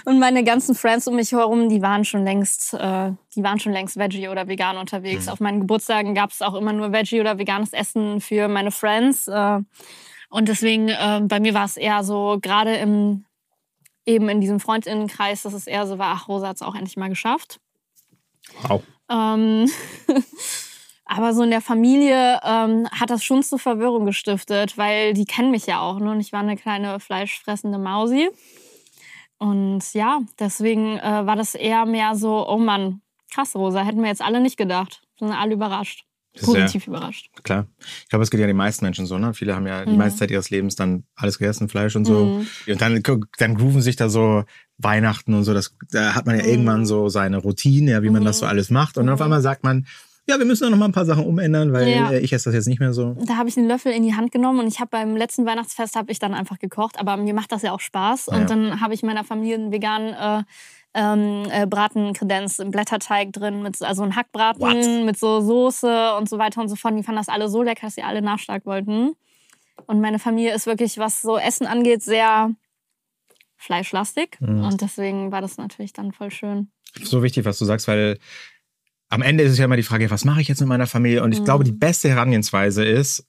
Und 0.04 0.18
meine 0.18 0.42
ganzen 0.44 0.74
Friends 0.74 1.06
um 1.06 1.16
mich 1.16 1.32
herum, 1.32 1.68
die 1.68 1.82
waren 1.82 2.04
schon 2.04 2.24
längst, 2.24 2.74
äh, 2.74 3.12
die 3.34 3.42
waren 3.42 3.60
schon 3.60 3.72
längst 3.72 3.96
Veggie 3.96 4.28
oder 4.28 4.48
vegan 4.48 4.76
unterwegs. 4.76 5.28
Auf 5.28 5.40
meinen 5.40 5.60
Geburtstagen 5.60 6.14
gab 6.14 6.30
es 6.30 6.42
auch 6.42 6.54
immer 6.54 6.72
nur 6.72 6.92
Veggie 6.92 7.20
oder 7.20 7.38
veganes 7.38 7.72
Essen 7.72 8.20
für 8.20 8.48
meine 8.48 8.70
Friends. 8.70 9.28
Äh, 9.28 9.60
und 10.28 10.48
deswegen, 10.48 10.88
äh, 10.88 11.20
bei 11.22 11.40
mir 11.40 11.54
war 11.54 11.64
es 11.64 11.76
eher 11.76 12.02
so, 12.02 12.38
gerade 12.40 12.74
im, 12.76 13.24
eben 14.06 14.28
in 14.28 14.40
diesem 14.40 14.60
Freundinnenkreis, 14.60 15.42
dass 15.42 15.52
es 15.52 15.66
eher 15.66 15.86
so 15.86 15.98
war, 15.98 16.14
ach, 16.16 16.28
Rosa 16.28 16.48
hat 16.48 16.56
es 16.56 16.62
auch 16.62 16.74
endlich 16.74 16.96
mal 16.96 17.08
geschafft. 17.08 17.60
Wow. 18.62 18.82
Ähm, 19.08 19.70
aber 21.04 21.34
so 21.34 21.42
in 21.42 21.50
der 21.50 21.60
Familie 21.60 22.40
ähm, 22.42 22.88
hat 22.90 23.10
das 23.10 23.22
schon 23.22 23.42
zu 23.42 23.58
Verwirrung 23.58 24.06
gestiftet, 24.06 24.78
weil 24.78 25.12
die 25.14 25.26
kennen 25.26 25.50
mich 25.50 25.66
ja 25.66 25.80
auch. 25.80 26.00
Ne? 26.00 26.10
Und 26.10 26.20
ich 26.20 26.32
war 26.32 26.40
eine 26.40 26.56
kleine 26.56 26.98
fleischfressende 26.98 27.78
Mausi. 27.78 28.30
Und 29.42 29.82
ja, 29.94 30.20
deswegen 30.38 30.98
äh, 30.98 31.26
war 31.26 31.34
das 31.34 31.56
eher 31.56 31.84
mehr 31.84 32.14
so, 32.14 32.48
oh 32.48 32.58
Mann, 32.58 33.00
krass, 33.34 33.56
Rosa, 33.56 33.82
hätten 33.82 34.00
wir 34.00 34.08
jetzt 34.08 34.22
alle 34.22 34.40
nicht 34.40 34.56
gedacht. 34.56 35.02
Sind 35.18 35.32
alle 35.32 35.54
überrascht. 35.54 36.04
Ist 36.32 36.46
ja- 36.46 36.52
Positiv 36.54 36.86
überrascht. 36.86 37.28
Klar. 37.42 37.66
Ich 38.04 38.08
glaube, 38.08 38.22
es 38.22 38.30
geht 38.30 38.38
ja 38.40 38.46
den 38.46 38.56
meisten 38.56 38.84
Menschen 38.84 39.04
so, 39.04 39.18
ne? 39.18 39.34
Viele 39.34 39.56
haben 39.56 39.66
ja 39.66 39.84
die 39.84 39.90
Mhm. 39.90 39.98
meiste 39.98 40.20
Zeit 40.20 40.30
ihres 40.30 40.48
Lebens 40.50 40.76
dann 40.76 41.04
alles 41.16 41.38
gegessen, 41.38 41.68
Fleisch 41.68 41.96
und 41.96 42.04
so. 42.04 42.24
Mhm. 42.24 42.46
Und 42.68 42.80
dann, 42.80 43.02
dann 43.38 43.54
grooven 43.56 43.82
sich 43.82 43.96
da 43.96 44.08
so 44.08 44.44
Weihnachten 44.78 45.34
und 45.34 45.42
so. 45.44 45.52
Das, 45.54 45.74
da 45.90 46.14
hat 46.14 46.24
man 46.26 46.36
ja 46.36 46.42
Mhm. 46.44 46.48
irgendwann 46.48 46.86
so 46.86 47.08
seine 47.08 47.38
Routine, 47.38 47.90
ja, 47.90 48.02
wie 48.04 48.10
man 48.10 48.24
das 48.24 48.38
so 48.38 48.46
alles 48.46 48.70
macht. 48.70 48.96
Und 48.96 49.06
dann 49.06 49.14
auf 49.14 49.18
Mhm. 49.20 49.24
einmal 49.24 49.42
sagt 49.42 49.64
man, 49.64 49.86
ja, 50.28 50.38
wir 50.38 50.44
müssen 50.46 50.64
doch 50.64 50.70
noch 50.70 50.78
mal 50.78 50.86
ein 50.86 50.92
paar 50.92 51.04
Sachen 51.04 51.24
umändern, 51.26 51.72
weil 51.72 51.88
Ja. 51.88 52.10
äh, 52.12 52.20
ich 52.20 52.32
esse 52.32 52.44
das 52.50 52.54
jetzt 52.54 52.68
nicht 52.68 52.80
mehr 52.80 52.92
so. 52.92 53.16
Da 53.26 53.36
habe 53.36 53.48
ich 53.48 53.56
einen 53.56 53.66
Löffel 53.68 53.92
in 53.92 54.02
die 54.02 54.14
Hand 54.14 54.30
genommen 54.30 54.60
und 54.60 54.66
ich 54.68 54.78
habe 54.80 54.90
beim 54.90 55.16
letzten 55.16 55.44
Weihnachtsfest 55.46 55.96
habe 55.96 56.12
ich 56.12 56.18
dann 56.18 56.34
einfach 56.34 56.58
gekocht. 56.58 56.98
Aber 57.00 57.16
mir 57.16 57.34
macht 57.34 57.50
das 57.52 57.62
ja 57.62 57.72
auch 57.72 57.80
Spaß. 57.80 58.26
Ja. 58.30 58.36
Und 58.36 58.48
dann 58.50 58.80
habe 58.80 58.94
ich 58.94 59.02
meiner 59.02 59.24
Familie 59.24 59.56
einen 59.56 59.72
veganen 59.72 60.14
äh, 60.14 60.44
ähm, 60.94 61.44
äh, 61.50 61.66
Bratenkredenz 61.66 62.58
im 62.58 62.70
Blätterteig 62.70 63.32
drin, 63.32 63.62
mit, 63.62 63.80
also 63.82 64.02
ein 64.02 64.14
Hackbraten 64.14 64.60
What? 64.60 65.04
mit 65.06 65.18
so 65.18 65.40
Soße 65.40 66.14
und 66.16 66.28
so 66.28 66.38
weiter 66.38 66.60
und 66.60 66.68
so 66.68 66.76
fort. 66.76 66.94
Die 66.96 67.02
fanden 67.02 67.18
das 67.18 67.28
alle 67.28 67.48
so 67.48 67.62
lecker, 67.62 67.86
dass 67.86 67.94
sie 67.94 68.02
alle 68.02 68.22
nachstark 68.22 68.66
wollten. 68.66 69.12
Und 69.86 70.00
meine 70.00 70.18
Familie 70.18 70.54
ist 70.54 70.66
wirklich, 70.66 70.98
was 70.98 71.22
so 71.22 71.38
Essen 71.38 71.66
angeht, 71.66 72.02
sehr 72.02 72.50
fleischlastig. 73.56 74.36
Mhm. 74.40 74.64
Und 74.64 74.80
deswegen 74.80 75.32
war 75.32 75.40
das 75.40 75.56
natürlich 75.56 75.92
dann 75.92 76.12
voll 76.12 76.30
schön. 76.30 76.70
So 77.02 77.22
wichtig, 77.22 77.44
was 77.44 77.58
du 77.58 77.64
sagst, 77.64 77.88
weil 77.88 78.18
am 79.12 79.20
Ende 79.20 79.44
ist 79.44 79.52
es 79.52 79.58
ja 79.58 79.66
immer 79.66 79.76
die 79.76 79.82
Frage, 79.82 80.10
was 80.10 80.24
mache 80.24 80.40
ich 80.40 80.48
jetzt 80.48 80.60
mit 80.60 80.68
meiner 80.70 80.86
Familie? 80.86 81.22
Und 81.22 81.32
ich 81.32 81.40
Mhm. 81.40 81.44
glaube, 81.44 81.64
die 81.64 81.72
beste 81.72 82.08
Herangehensweise 82.08 82.82
ist, 82.82 83.26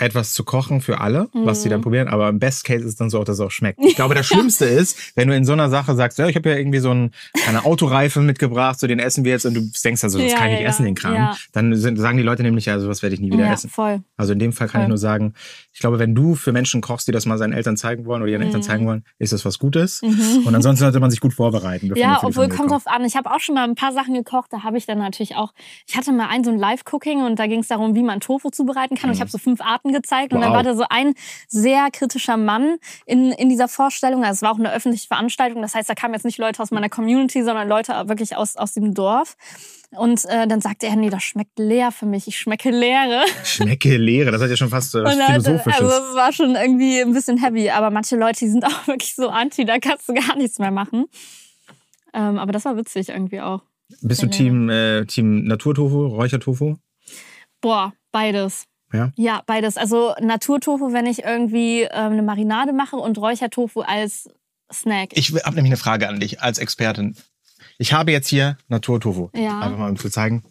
etwas 0.00 0.32
zu 0.32 0.44
kochen 0.44 0.80
für 0.80 1.00
alle, 1.00 1.28
was 1.32 1.62
sie 1.62 1.68
Mhm. 1.68 1.72
dann 1.72 1.80
probieren. 1.82 2.08
Aber 2.08 2.28
im 2.28 2.38
Best 2.38 2.64
Case 2.64 2.84
ist 2.86 3.00
dann 3.00 3.10
so, 3.10 3.22
dass 3.22 3.34
es 3.36 3.40
auch 3.40 3.50
schmeckt. 3.50 3.78
Ich 3.84 3.94
glaube, 3.96 4.14
das 4.14 4.26
Schlimmste 4.26 4.64
ist, 4.64 5.12
wenn 5.16 5.28
du 5.28 5.34
in 5.36 5.44
so 5.44 5.52
einer 5.52 5.68
Sache 5.68 5.94
sagst, 5.94 6.18
ja, 6.18 6.26
ich 6.26 6.36
habe 6.36 6.48
ja 6.50 6.56
irgendwie 6.56 6.78
so 6.78 6.90
ein, 6.90 7.12
eine 7.46 7.64
Autoreife 7.64 8.20
mitgebracht, 8.20 8.80
so 8.80 8.86
den 8.86 8.98
essen 8.98 9.24
wir 9.24 9.32
jetzt 9.32 9.46
und 9.46 9.54
du 9.54 9.60
denkst 9.84 10.02
also, 10.04 10.18
das 10.18 10.32
Ja, 10.32 10.38
kann 10.38 10.48
ich 10.48 10.54
ja, 10.54 10.58
nicht 10.60 10.68
essen, 10.68 10.84
den 10.84 10.94
Kram. 10.94 11.14
ja. 11.14 11.36
Dann 11.52 11.74
sind, 11.76 11.96
sagen 11.98 12.16
die 12.16 12.22
Leute 12.24 12.42
nämlich, 12.42 12.66
ja, 12.66 12.78
sowas 12.80 13.02
werde 13.02 13.14
ich 13.14 13.20
nie 13.20 13.30
wieder 13.32 13.44
ja, 13.46 13.52
essen. 13.52 13.70
voll. 13.70 14.02
Also 14.16 14.32
in 14.32 14.38
dem 14.38 14.52
Fall 14.52 14.68
kann 14.68 14.80
Voll. 14.80 14.86
ich 14.86 14.88
nur 14.88 14.98
sagen, 14.98 15.34
ich 15.72 15.80
glaube, 15.80 15.98
wenn 15.98 16.14
du 16.14 16.34
für 16.34 16.52
Menschen 16.52 16.80
kochst, 16.80 17.06
die 17.08 17.12
das 17.12 17.26
mal 17.26 17.38
seinen 17.38 17.52
Eltern 17.52 17.76
zeigen 17.76 18.06
wollen 18.06 18.22
oder 18.22 18.30
ihren 18.30 18.42
Eltern 18.42 18.60
Mhm. 18.60 18.64
zeigen 18.64 18.86
wollen, 18.86 19.04
ist 19.18 19.32
das 19.32 19.44
was 19.44 19.58
Gutes. 19.58 20.02
Mhm. 20.02 20.46
Und 20.46 20.54
ansonsten 20.54 20.80
sollte 20.84 21.00
man 21.00 21.10
sich 21.10 21.20
gut 21.20 21.34
vorbereiten. 21.34 21.92
Ja, 21.94 22.20
obwohl 22.22 22.48
kommt 22.48 22.70
drauf 22.70 22.86
an. 22.86 23.04
Ich 23.04 23.16
habe 23.16 23.30
auch 23.30 23.40
schon 23.40 23.54
mal 23.54 23.64
ein 23.68 23.74
paar 23.74 23.92
Sachen 23.92 24.14
gekocht. 24.14 24.52
Da 24.52 24.62
habe 24.62 24.76
ich 24.78 24.86
dann 24.86 24.98
natürlich 24.98 25.36
auch. 25.36 25.52
Ich 25.86 25.96
hatte 25.96 26.12
mal 26.12 26.28
ein 26.28 26.44
so 26.44 26.50
ein 26.50 26.58
Live-Cooking 26.58 27.22
und 27.22 27.38
da 27.38 27.46
ging 27.46 27.60
es 27.60 27.68
darum, 27.68 27.94
wie 27.94 28.02
man 28.02 28.20
Tofu 28.20 28.50
zubereiten 28.50 28.96
kann. 28.96 29.10
Und 29.10 29.14
ich 29.14 29.20
habe 29.20 29.30
so 29.30 29.38
fünf 29.38 29.60
Arten 29.60 29.89
gezeigt. 29.92 30.32
Und 30.32 30.40
dann. 30.40 30.50
Wow. 30.50 30.56
war 30.56 30.62
da 30.62 30.74
so 30.74 30.84
ein 30.88 31.14
sehr 31.48 31.88
kritischer 31.92 32.36
Mann 32.36 32.76
in, 33.06 33.32
in 33.32 33.48
dieser 33.48 33.68
Vorstellung. 33.68 34.24
Also 34.24 34.38
es 34.38 34.42
war 34.42 34.52
auch 34.52 34.58
eine 34.58 34.72
öffentliche 34.72 35.06
Veranstaltung. 35.06 35.62
Das 35.62 35.74
heißt, 35.74 35.88
da 35.88 35.94
kamen 35.94 36.14
jetzt 36.14 36.24
nicht 36.24 36.38
Leute 36.38 36.62
aus 36.62 36.70
meiner 36.70 36.88
Community, 36.88 37.42
sondern 37.42 37.68
Leute 37.68 37.92
wirklich 38.06 38.36
aus, 38.36 38.56
aus 38.56 38.72
dem 38.72 38.94
Dorf. 38.94 39.36
Und 39.92 40.24
äh, 40.26 40.46
dann 40.46 40.60
sagte 40.60 40.86
er, 40.86 40.94
nee, 40.94 41.10
das 41.10 41.24
schmeckt 41.24 41.58
leer 41.58 41.90
für 41.90 42.06
mich. 42.06 42.28
Ich 42.28 42.38
schmecke 42.38 42.70
Leere. 42.70 43.24
Schmecke 43.44 43.96
Leere, 43.96 44.30
das 44.30 44.40
hat 44.40 44.48
ja 44.48 44.56
schon 44.56 44.68
fast 44.68 44.94
äh, 44.94 45.04
Philosophisches. 45.26 45.80
Also 45.80 46.10
es 46.10 46.14
war 46.14 46.32
schon 46.32 46.54
irgendwie 46.54 47.00
ein 47.00 47.12
bisschen 47.12 47.38
heavy. 47.38 47.70
Aber 47.70 47.90
manche 47.90 48.16
Leute, 48.16 48.38
die 48.40 48.50
sind 48.50 48.64
auch 48.66 48.86
wirklich 48.86 49.14
so 49.14 49.28
anti, 49.28 49.64
da 49.64 49.78
kannst 49.78 50.08
du 50.08 50.14
gar 50.14 50.36
nichts 50.36 50.58
mehr 50.58 50.70
machen. 50.70 51.06
Ähm, 52.14 52.38
aber 52.38 52.52
das 52.52 52.64
war 52.64 52.76
witzig 52.76 53.08
irgendwie 53.08 53.40
auch. 53.40 53.62
Bist 54.02 54.22
du. 54.22 54.28
Team, 54.28 54.68
äh, 54.68 55.04
Team 55.06 55.44
Naturtofu, 55.44 56.06
Räuchertofu? 56.06 56.76
Boah, 57.60 57.92
beides. 58.12 58.66
Ja? 58.92 59.12
Ja, 59.16 59.42
beides. 59.46 59.76
Also 59.76 60.14
Naturtofu, 60.20 60.92
wenn 60.92 61.06
ich 61.06 61.24
irgendwie 61.24 61.82
ähm, 61.82 62.12
eine 62.12 62.22
Marinade 62.22 62.72
mache 62.72 62.96
und 62.96 63.18
Räuchertofu 63.18 63.82
als 63.82 64.28
Snack. 64.72 65.10
Ich 65.14 65.32
habe 65.32 65.56
nämlich 65.56 65.70
eine 65.70 65.76
Frage 65.76 66.08
an 66.08 66.20
dich 66.20 66.42
als 66.42 66.58
Expertin. 66.58 67.16
Ich 67.78 67.92
habe 67.92 68.12
jetzt 68.12 68.28
hier 68.28 68.56
Naturtofu. 68.68 69.30
Ja. 69.34 69.60
Einfach 69.60 69.78
mal 69.78 69.90
um 69.90 69.96
zu 69.96 70.10
zeigen, 70.10 70.44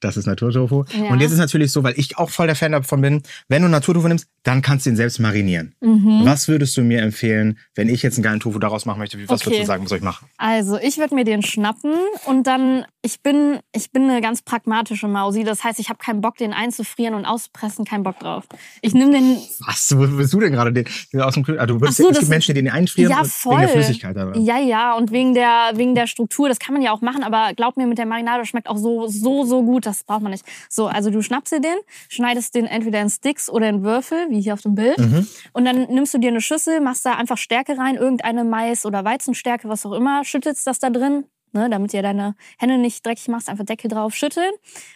das 0.00 0.16
ist 0.16 0.26
Naturtofu. 0.26 0.84
Ja. 0.96 1.10
Und 1.10 1.20
jetzt 1.20 1.32
ist 1.32 1.38
natürlich 1.38 1.72
so, 1.72 1.82
weil 1.82 1.94
ich 1.96 2.16
auch 2.18 2.30
voll 2.30 2.46
der 2.46 2.56
Fan 2.56 2.72
davon 2.72 3.00
bin, 3.00 3.22
wenn 3.48 3.62
du 3.62 3.68
Naturtofu 3.68 4.08
nimmst, 4.08 4.26
dann 4.44 4.62
kannst 4.62 4.86
du 4.86 4.90
ihn 4.90 4.96
selbst 4.96 5.18
marinieren. 5.18 5.74
mhm. 5.80 6.20
Was 6.24 6.48
würdest 6.48 6.76
du 6.76 6.82
mir 6.82 7.02
empfehlen, 7.02 7.58
wenn 7.74 7.88
ich 7.88 8.02
jetzt 8.02 8.14
einen 8.16 8.22
geilen 8.22 8.40
Tofu 8.40 8.58
daraus 8.58 8.86
machen 8.86 8.98
möchte? 8.98 9.18
Was 9.28 9.40
Okay. 9.40 9.46
würdest 9.50 9.62
du 9.62 9.66
sagen, 9.66 9.82
was 9.82 9.88
soll 9.90 9.98
ich 9.98 10.04
machen? 10.04 10.26
Also 10.38 10.78
ich 10.78 10.98
würde 10.98 11.14
mir 11.14 11.24
den 11.24 11.42
schnappen 11.42 11.92
und 12.26 12.46
dann, 12.46 12.84
ich 13.02 13.20
bin, 13.22 13.58
ich 13.74 13.90
bin 13.90 14.04
eine 14.08 14.20
ganz 14.20 14.42
pragmatische 14.42 15.08
Mausi. 15.08 15.44
Das 15.44 15.64
heißt, 15.64 15.78
ich 15.80 15.88
habe 15.88 15.98
keinen 15.98 16.20
Bock, 16.20 16.36
den 16.36 16.52
einzufrieren 16.52 17.14
und 17.14 17.24
auszupressen, 17.24 17.84
keinen 17.84 18.02
Bock 18.04 18.18
drauf. 18.20 18.44
Ich 18.82 18.94
nehme 18.94 19.12
den 19.12 19.36
Was, 19.66 19.92
wo 19.96 20.06
bist 20.16 20.32
du 20.32 20.40
denn 20.40 20.52
gerade 20.52 20.72
den, 20.72 20.86
aus 21.20 21.34
dem 21.34 21.44
Kühl? 21.44 21.58
Ah, 21.58 21.66
du 21.66 21.78
Ach 21.84 21.92
so, 21.92 22.08
es 22.08 22.18
gibt 22.20 22.28
Menschen, 22.30 22.54
die 22.54 22.62
den 22.62 22.70
einfrieren 22.72 23.10
Ja, 23.10 23.20
und 23.20 23.24
wegen 23.24 23.50
der 23.58 23.68
voll. 23.68 23.68
Flüssigkeit. 23.68 24.16
Aber. 24.16 24.36
Ja, 24.38 24.58
ja, 24.58 24.94
und 24.96 25.10
wegen 25.12 25.34
der, 25.34 25.72
wegen 25.74 25.94
der 25.94 26.06
Struktur, 26.06 26.48
das 26.48 26.58
kann 26.58 26.72
man 26.74 26.82
ja 26.82 26.92
auch 26.92 27.00
machen, 27.00 27.22
aber 27.22 27.52
glaub 27.54 27.76
mir, 27.76 27.86
mit 27.86 27.98
der 27.98 28.06
Marinade 28.06 28.44
schmeckt 28.46 28.68
auch 28.68 28.76
so, 28.78 29.06
so, 29.08 29.44
so 29.44 29.62
gut, 29.62 29.86
das 29.88 30.04
braucht 30.04 30.22
man 30.22 30.32
nicht. 30.32 30.44
So, 30.68 30.86
also 30.86 31.10
du 31.10 31.22
schnappst 31.22 31.52
dir 31.52 31.60
den, 31.60 31.76
schneidest 32.08 32.54
den 32.54 32.66
entweder 32.66 33.00
in 33.00 33.10
Sticks 33.10 33.48
oder 33.50 33.68
in 33.68 33.82
Würfel, 33.82 34.28
wie 34.30 34.40
hier 34.40 34.54
auf 34.54 34.62
dem 34.62 34.74
Bild, 34.74 34.98
Mhm. 34.98 35.26
und 35.52 35.64
dann 35.64 35.82
nimmst 35.92 36.14
du 36.14 36.18
dir 36.18 36.28
eine 36.30 36.40
Schüssel, 36.40 36.80
machst 36.80 37.04
da 37.06 37.12
einfach 37.14 37.38
Stärke 37.38 37.76
rein, 37.78 37.96
irgendeine 37.96 38.44
Mais- 38.44 38.84
oder 38.86 39.04
Weizenstärke, 39.04 39.68
was 39.68 39.84
auch 39.86 39.92
immer, 39.92 40.24
schüttelst 40.24 40.66
das 40.66 40.78
da 40.78 40.90
drin, 40.90 41.24
ne, 41.52 41.68
damit 41.70 41.94
ihr 41.94 42.02
deine 42.02 42.34
Hände 42.58 42.78
nicht 42.78 43.04
dreckig 43.04 43.28
machst, 43.28 43.48
einfach 43.48 43.64
Deckel 43.64 43.90
drauf, 43.90 44.14
schütteln 44.14 44.50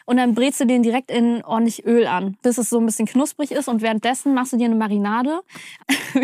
und 0.07 0.17
dann 0.17 0.35
brätst 0.35 0.61
du 0.61 0.67
den 0.67 0.83
direkt 0.83 1.11
in 1.11 1.45
ordentlich 1.45 1.85
Öl 1.85 2.07
an, 2.07 2.37
bis 2.43 2.59
es 2.59 2.71
so 2.71 2.79
ein 2.79 2.87
bisschen 2.87 3.07
knusprig 3.07 3.53
ist 3.53 3.69
und 3.69 3.83
währenddessen 3.83 4.35
machst 4.35 4.53
du 4.53 4.57
dir 4.57 4.67
eine 4.67 4.75
Marinade. 4.75 5.41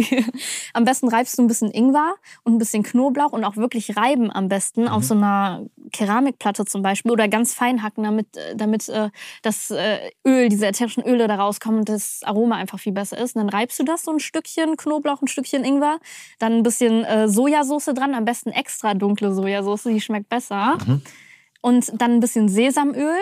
am 0.75 0.85
besten 0.85 1.09
reibst 1.09 1.38
du 1.38 1.43
ein 1.43 1.47
bisschen 1.47 1.71
Ingwer 1.71 2.14
und 2.45 2.55
ein 2.55 2.59
bisschen 2.59 2.83
Knoblauch 2.83 3.33
und 3.33 3.45
auch 3.45 3.57
wirklich 3.57 3.97
reiben 3.97 4.31
am 4.31 4.49
besten 4.49 4.83
mhm. 4.83 4.88
auf 4.88 5.05
so 5.05 5.14
einer 5.14 5.67
Keramikplatte 5.93 6.64
zum 6.64 6.83
Beispiel 6.83 7.12
oder 7.12 7.29
ganz 7.29 7.55
fein 7.55 7.83
hacken, 7.83 8.05
damit, 8.05 8.37
äh, 8.37 8.57
damit 8.57 8.88
äh, 8.88 9.11
das 9.43 9.71
äh, 9.71 9.99
Öl, 10.27 10.49
diese 10.49 10.67
ätherischen 10.67 11.03
Öle 11.05 11.29
da 11.29 11.37
rauskommen 11.37 11.81
und 11.81 11.88
das 11.88 12.21
Aroma 12.25 12.57
einfach 12.57 12.79
viel 12.79 12.93
besser 12.93 13.19
ist. 13.19 13.37
Und 13.37 13.43
dann 13.43 13.49
reibst 13.49 13.79
du 13.79 13.85
das 13.85 14.03
so 14.03 14.12
ein 14.12 14.21
Stückchen 14.21 14.77
Knoblauch, 14.77 15.23
ein 15.23 15.29
Stückchen 15.29 15.64
Ingwer, 15.64 15.99
dann 16.38 16.55
ein 16.55 16.62
bisschen 16.62 17.05
äh, 17.05 17.29
Sojasauce 17.29 17.87
dran, 17.95 18.14
am 18.14 18.25
besten 18.25 18.51
extra 18.51 18.95
dunkle 18.95 19.33
Sojasauce, 19.33 19.85
die 19.85 20.01
schmeckt 20.01 20.17
besser. 20.20 20.78
Mhm. 20.87 21.02
Und 21.61 21.92
dann 22.00 22.12
ein 22.12 22.20
bisschen 22.20 22.48
Sesamöl 22.48 23.18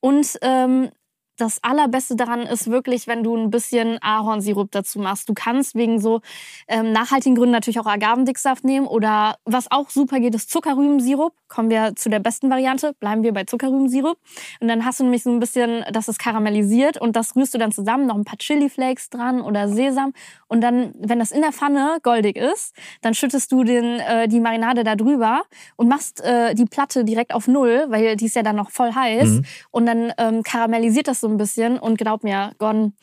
und 0.00 0.38
ähm, 0.42 0.90
das 1.38 1.62
Allerbeste 1.62 2.16
daran 2.16 2.40
ist 2.40 2.68
wirklich, 2.70 3.06
wenn 3.06 3.22
du 3.22 3.36
ein 3.36 3.50
bisschen 3.50 3.98
Ahornsirup 4.02 4.70
dazu 4.72 4.98
machst. 4.98 5.28
Du 5.28 5.34
kannst 5.34 5.76
wegen 5.76 6.00
so 6.00 6.20
ähm, 6.66 6.92
nachhaltigen 6.92 7.36
Gründen 7.36 7.52
natürlich 7.52 7.78
auch 7.78 7.86
Agavendicksaft 7.86 8.64
nehmen 8.64 8.86
oder 8.86 9.36
was 9.44 9.70
auch 9.70 9.88
super 9.88 10.18
geht, 10.18 10.34
ist 10.34 10.50
Zuckerrübensirup. 10.50 11.32
Kommen 11.46 11.70
wir 11.70 11.94
zu 11.94 12.10
der 12.10 12.18
besten 12.18 12.50
Variante, 12.50 12.92
bleiben 12.98 13.22
wir 13.22 13.32
bei 13.32 13.44
Zuckerrübensirup. 13.44 14.18
Und 14.60 14.68
dann 14.68 14.84
hast 14.84 14.98
du 14.98 15.04
nämlich 15.04 15.22
so 15.22 15.30
ein 15.30 15.38
bisschen, 15.38 15.84
dass 15.92 16.08
es 16.08 16.18
karamellisiert 16.18 17.00
und 17.00 17.14
das 17.14 17.36
rührst 17.36 17.54
du 17.54 17.58
dann 17.58 17.72
zusammen, 17.72 18.06
noch 18.06 18.16
ein 18.16 18.24
paar 18.24 18.38
Chili-Flakes 18.38 19.10
dran 19.10 19.40
oder 19.40 19.68
Sesam. 19.68 20.12
Und 20.48 20.60
dann, 20.60 20.92
wenn 20.98 21.20
das 21.20 21.30
in 21.30 21.40
der 21.40 21.52
Pfanne 21.52 21.98
goldig 22.02 22.36
ist, 22.36 22.74
dann 23.00 23.14
schüttest 23.14 23.52
du 23.52 23.62
den, 23.62 24.00
äh, 24.00 24.26
die 24.26 24.40
Marinade 24.40 24.82
da 24.82 24.96
drüber 24.96 25.42
und 25.76 25.88
machst 25.88 26.20
äh, 26.20 26.54
die 26.54 26.64
Platte 26.64 27.04
direkt 27.04 27.32
auf 27.32 27.46
Null, 27.46 27.86
weil 27.88 28.16
die 28.16 28.26
ist 28.26 28.34
ja 28.34 28.42
dann 28.42 28.56
noch 28.56 28.70
voll 28.70 28.92
heiß. 28.92 29.28
Mhm. 29.28 29.44
Und 29.70 29.86
dann 29.86 30.12
ähm, 30.18 30.42
karamellisiert 30.42 31.06
das 31.06 31.20
so 31.20 31.27
ein 31.28 31.36
bisschen. 31.36 31.78
Und 31.78 31.98
glaub 31.98 32.24
mir, 32.24 32.52
Gon, 32.58 32.94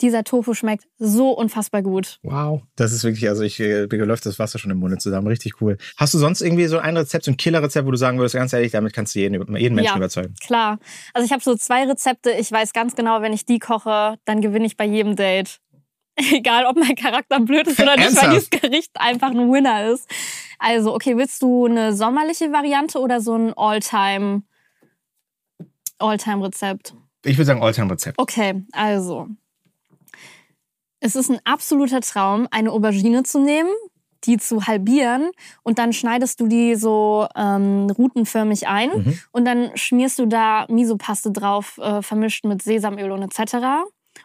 dieser 0.00 0.24
Tofu 0.24 0.54
schmeckt 0.54 0.86
so 0.98 1.30
unfassbar 1.30 1.82
gut. 1.82 2.18
Wow, 2.22 2.62
das 2.76 2.92
ist 2.92 3.04
wirklich, 3.04 3.28
also 3.28 3.42
ich 3.42 3.58
mir 3.58 3.86
läuft 4.04 4.26
das 4.26 4.38
Wasser 4.38 4.58
schon 4.58 4.70
im 4.70 4.78
Munde 4.78 4.98
zusammen, 4.98 5.28
richtig 5.28 5.60
cool. 5.60 5.78
Hast 5.96 6.14
du 6.14 6.18
sonst 6.18 6.40
irgendwie 6.40 6.66
so 6.66 6.78
ein 6.78 6.96
Rezept, 6.96 7.24
so 7.24 7.30
ein 7.30 7.36
Killerrezept, 7.36 7.86
wo 7.86 7.90
du 7.90 7.96
sagen 7.96 8.18
würdest, 8.18 8.34
ganz 8.34 8.52
ehrlich, 8.52 8.72
damit 8.72 8.92
kannst 8.92 9.14
du 9.14 9.20
jeden, 9.20 9.34
jeden 9.56 9.74
Menschen 9.74 9.92
ja, 9.92 9.96
überzeugen? 9.96 10.34
Klar, 10.44 10.78
also 11.12 11.24
ich 11.24 11.32
habe 11.32 11.42
so 11.42 11.54
zwei 11.54 11.84
Rezepte. 11.84 12.32
Ich 12.32 12.50
weiß 12.50 12.72
ganz 12.72 12.96
genau, 12.96 13.22
wenn 13.22 13.32
ich 13.32 13.46
die 13.46 13.58
koche, 13.58 14.16
dann 14.24 14.40
gewinne 14.40 14.66
ich 14.66 14.76
bei 14.76 14.84
jedem 14.84 15.16
Date. 15.16 15.60
Egal, 16.16 16.66
ob 16.66 16.76
mein 16.76 16.94
Charakter 16.96 17.40
blöd 17.40 17.66
ist 17.66 17.80
oder 17.80 17.96
nicht, 17.96 18.20
weil 18.20 18.30
dieses 18.30 18.50
Gericht 18.50 18.90
einfach 18.94 19.30
ein 19.30 19.52
Winner 19.52 19.90
ist. 19.92 20.08
Also, 20.58 20.94
okay, 20.94 21.16
willst 21.16 21.40
du 21.42 21.66
eine 21.66 21.94
sommerliche 21.94 22.52
Variante 22.52 22.98
oder 22.98 23.20
so 23.20 23.36
ein 23.36 23.52
Alltime 23.54 24.42
Alltime-Rezept? 25.98 26.94
Ich 27.24 27.36
würde 27.36 27.46
sagen 27.46 27.62
Alltime-Rezept. 27.62 28.18
Okay, 28.18 28.62
also. 28.72 29.28
Es 31.00 31.16
ist 31.16 31.30
ein 31.30 31.40
absoluter 31.44 32.00
Traum, 32.00 32.48
eine 32.50 32.70
Aubergine 32.70 33.24
zu 33.24 33.38
nehmen, 33.38 33.70
die 34.24 34.38
zu 34.38 34.66
halbieren 34.66 35.30
und 35.62 35.78
dann 35.78 35.92
schneidest 35.92 36.40
du 36.40 36.46
die 36.46 36.76
so 36.76 37.26
ähm, 37.36 37.90
rutenförmig 37.90 38.68
ein 38.68 38.90
mhm. 38.90 39.18
und 39.32 39.44
dann 39.44 39.76
schmierst 39.76 40.18
du 40.18 40.26
da 40.26 40.66
Misopaste 40.68 41.30
drauf, 41.30 41.78
äh, 41.78 42.00
vermischt 42.00 42.44
mit 42.44 42.62
Sesamöl 42.62 43.10
und 43.10 43.22
etc. 43.22 43.84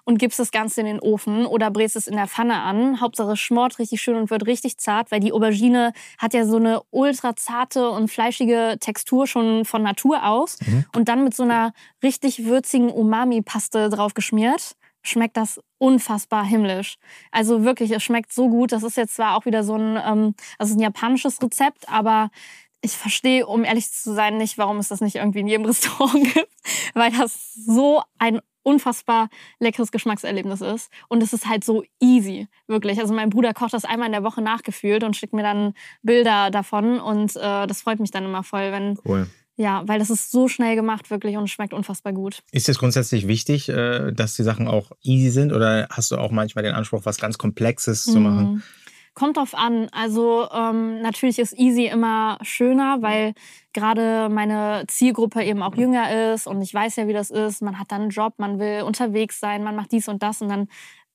und 0.09 0.17
gibst 0.17 0.39
das 0.39 0.49
Ganze 0.49 0.81
in 0.81 0.87
den 0.87 0.99
Ofen 0.99 1.45
oder 1.45 1.69
brätst 1.69 1.95
es 1.95 2.07
in 2.07 2.15
der 2.15 2.25
Pfanne 2.25 2.61
an. 2.61 2.99
Hauptsache 2.99 3.33
es 3.33 3.39
schmort 3.39 3.77
richtig 3.77 4.01
schön 4.01 4.15
und 4.15 4.31
wird 4.31 4.47
richtig 4.47 4.79
zart, 4.79 5.11
weil 5.11 5.19
die 5.19 5.31
Aubergine 5.31 5.93
hat 6.17 6.33
ja 6.33 6.47
so 6.47 6.55
eine 6.55 6.81
ultra 6.89 7.35
zarte 7.35 7.91
und 7.91 8.09
fleischige 8.09 8.77
Textur 8.79 9.27
schon 9.27 9.65
von 9.65 9.83
Natur 9.83 10.25
aus 10.25 10.57
mhm. 10.65 10.85
und 10.95 11.09
dann 11.09 11.23
mit 11.23 11.35
so 11.35 11.43
einer 11.43 11.73
richtig 12.01 12.45
würzigen 12.45 12.89
Umami-Paste 12.89 13.89
drauf 13.89 14.15
geschmiert 14.15 14.75
schmeckt 15.01 15.37
das 15.37 15.61
unfassbar 15.77 16.43
himmlisch. 16.43 16.97
Also 17.31 17.63
wirklich, 17.63 17.91
es 17.91 18.03
schmeckt 18.03 18.33
so 18.33 18.49
gut. 18.49 18.73
Das 18.73 18.83
ist 18.83 18.97
jetzt 18.97 19.15
zwar 19.15 19.37
auch 19.37 19.45
wieder 19.45 19.63
so 19.63 19.75
ein, 19.75 19.97
ähm, 20.05 20.35
also 20.57 20.75
ein 20.75 20.81
japanisches 20.81 21.41
Rezept, 21.41 21.87
aber 21.87 22.31
ich 22.81 22.91
verstehe, 22.91 23.47
um 23.47 23.63
ehrlich 23.63 23.89
zu 23.91 24.13
sein, 24.13 24.37
nicht, 24.37 24.57
warum 24.57 24.77
es 24.77 24.89
das 24.89 24.99
nicht 24.99 25.15
irgendwie 25.15 25.39
in 25.39 25.47
jedem 25.47 25.65
Restaurant 25.67 26.33
gibt, 26.33 26.51
weil 26.93 27.11
das 27.11 27.53
so 27.53 28.01
ein 28.17 28.41
unfassbar 28.69 29.29
leckeres 29.59 29.91
Geschmackserlebnis 29.91 30.61
ist. 30.61 30.91
Und 31.07 31.23
es 31.23 31.33
ist 31.33 31.47
halt 31.47 31.63
so 31.63 31.83
easy, 31.99 32.47
wirklich. 32.67 32.99
Also 32.99 33.13
mein 33.13 33.29
Bruder 33.29 33.53
kocht 33.53 33.73
das 33.73 33.85
einmal 33.85 34.07
in 34.07 34.13
der 34.13 34.23
Woche 34.23 34.41
nachgefühlt 34.41 35.03
und 35.03 35.15
schickt 35.15 35.33
mir 35.33 35.43
dann 35.43 35.73
Bilder 36.03 36.51
davon. 36.51 36.99
Und 36.99 37.35
äh, 37.35 37.67
das 37.67 37.81
freut 37.81 37.99
mich 37.99 38.11
dann 38.11 38.25
immer 38.25 38.43
voll, 38.43 38.71
wenn, 38.71 38.97
cool. 39.05 39.27
Ja, 39.59 39.83
weil 39.87 39.99
das 39.99 40.09
ist 40.09 40.31
so 40.31 40.47
schnell 40.47 40.77
gemacht 40.77 41.09
wirklich 41.09 41.35
und 41.35 41.49
schmeckt 41.49 41.73
unfassbar 41.73 42.13
gut. 42.13 42.43
Ist 42.53 42.69
es 42.69 42.79
grundsätzlich 42.79 43.27
wichtig, 43.27 43.67
äh, 43.67 44.13
dass 44.13 44.35
die 44.35 44.43
Sachen 44.43 44.69
auch 44.69 44.91
easy 45.01 45.31
sind 45.31 45.51
oder 45.51 45.89
hast 45.91 46.11
du 46.11 46.17
auch 46.17 46.31
manchmal 46.31 46.63
den 46.63 46.75
Anspruch, 46.75 47.01
was 47.03 47.17
ganz 47.17 47.37
Komplexes 47.37 48.07
mhm. 48.07 48.11
zu 48.11 48.19
machen? 48.21 48.63
Kommt 49.13 49.37
drauf 49.37 49.53
an. 49.55 49.89
Also 49.91 50.47
ähm, 50.51 51.01
natürlich 51.01 51.39
ist 51.39 51.57
easy 51.57 51.87
immer 51.87 52.37
schöner, 52.41 53.01
weil 53.01 53.33
gerade 53.73 54.29
meine 54.29 54.85
Zielgruppe 54.87 55.43
eben 55.43 55.61
auch 55.61 55.75
jünger 55.75 56.33
ist 56.33 56.47
und 56.47 56.61
ich 56.61 56.73
weiß 56.73 56.95
ja, 56.97 57.07
wie 57.07 57.13
das 57.13 57.29
ist. 57.29 57.61
Man 57.61 57.79
hat 57.79 57.91
dann 57.91 58.03
einen 58.03 58.09
Job, 58.11 58.33
man 58.37 58.59
will 58.59 58.83
unterwegs 58.83 59.39
sein, 59.39 59.63
man 59.63 59.75
macht 59.75 59.91
dies 59.91 60.07
und 60.07 60.23
das 60.23 60.41
und 60.41 60.49
dann 60.49 60.67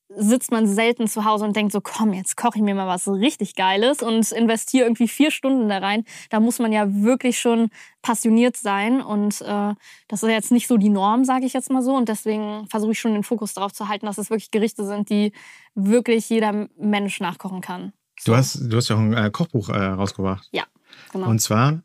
sitzt 0.08 0.50
man 0.50 0.66
selten 0.66 1.08
zu 1.08 1.24
Hause 1.24 1.44
und 1.44 1.56
denkt 1.56 1.72
so, 1.72 1.80
komm, 1.80 2.12
jetzt 2.12 2.36
koche 2.36 2.58
ich 2.58 2.62
mir 2.62 2.74
mal 2.74 2.86
was 2.86 3.08
richtig 3.08 3.54
Geiles 3.54 4.02
und 4.02 4.30
investiere 4.32 4.84
irgendwie 4.84 5.08
vier 5.08 5.30
Stunden 5.30 5.68
da 5.68 5.78
rein. 5.78 6.04
Da 6.30 6.40
muss 6.40 6.58
man 6.58 6.72
ja 6.72 6.86
wirklich 6.88 7.38
schon 7.38 7.70
passioniert 8.02 8.56
sein 8.56 9.00
und 9.00 9.40
äh, 9.40 9.74
das 10.08 10.22
ist 10.22 10.28
jetzt 10.28 10.52
nicht 10.52 10.68
so 10.68 10.76
die 10.76 10.90
Norm, 10.90 11.24
sage 11.24 11.46
ich 11.46 11.52
jetzt 11.52 11.70
mal 11.70 11.82
so. 11.82 11.96
Und 11.96 12.08
deswegen 12.08 12.66
versuche 12.68 12.92
ich 12.92 13.00
schon 13.00 13.14
den 13.14 13.24
Fokus 13.24 13.54
darauf 13.54 13.72
zu 13.72 13.88
halten, 13.88 14.06
dass 14.06 14.18
es 14.18 14.30
wirklich 14.30 14.50
Gerichte 14.50 14.84
sind, 14.84 15.10
die 15.10 15.32
wirklich 15.74 16.28
jeder 16.28 16.68
Mensch 16.76 17.20
nachkochen 17.20 17.60
kann. 17.60 17.92
So. 18.20 18.32
Du 18.32 18.36
hast, 18.38 18.60
du 18.60 18.76
hast 18.76 18.88
ja 18.88 18.96
auch 18.96 19.00
ein 19.00 19.14
äh, 19.14 19.30
Kochbuch 19.30 19.70
äh, 19.70 19.84
rausgebracht. 19.84 20.48
Ja, 20.52 20.64
genau. 21.12 21.28
Und 21.28 21.40
zwar 21.40 21.82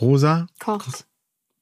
Rosa 0.00 0.46
kocht 0.60 1.06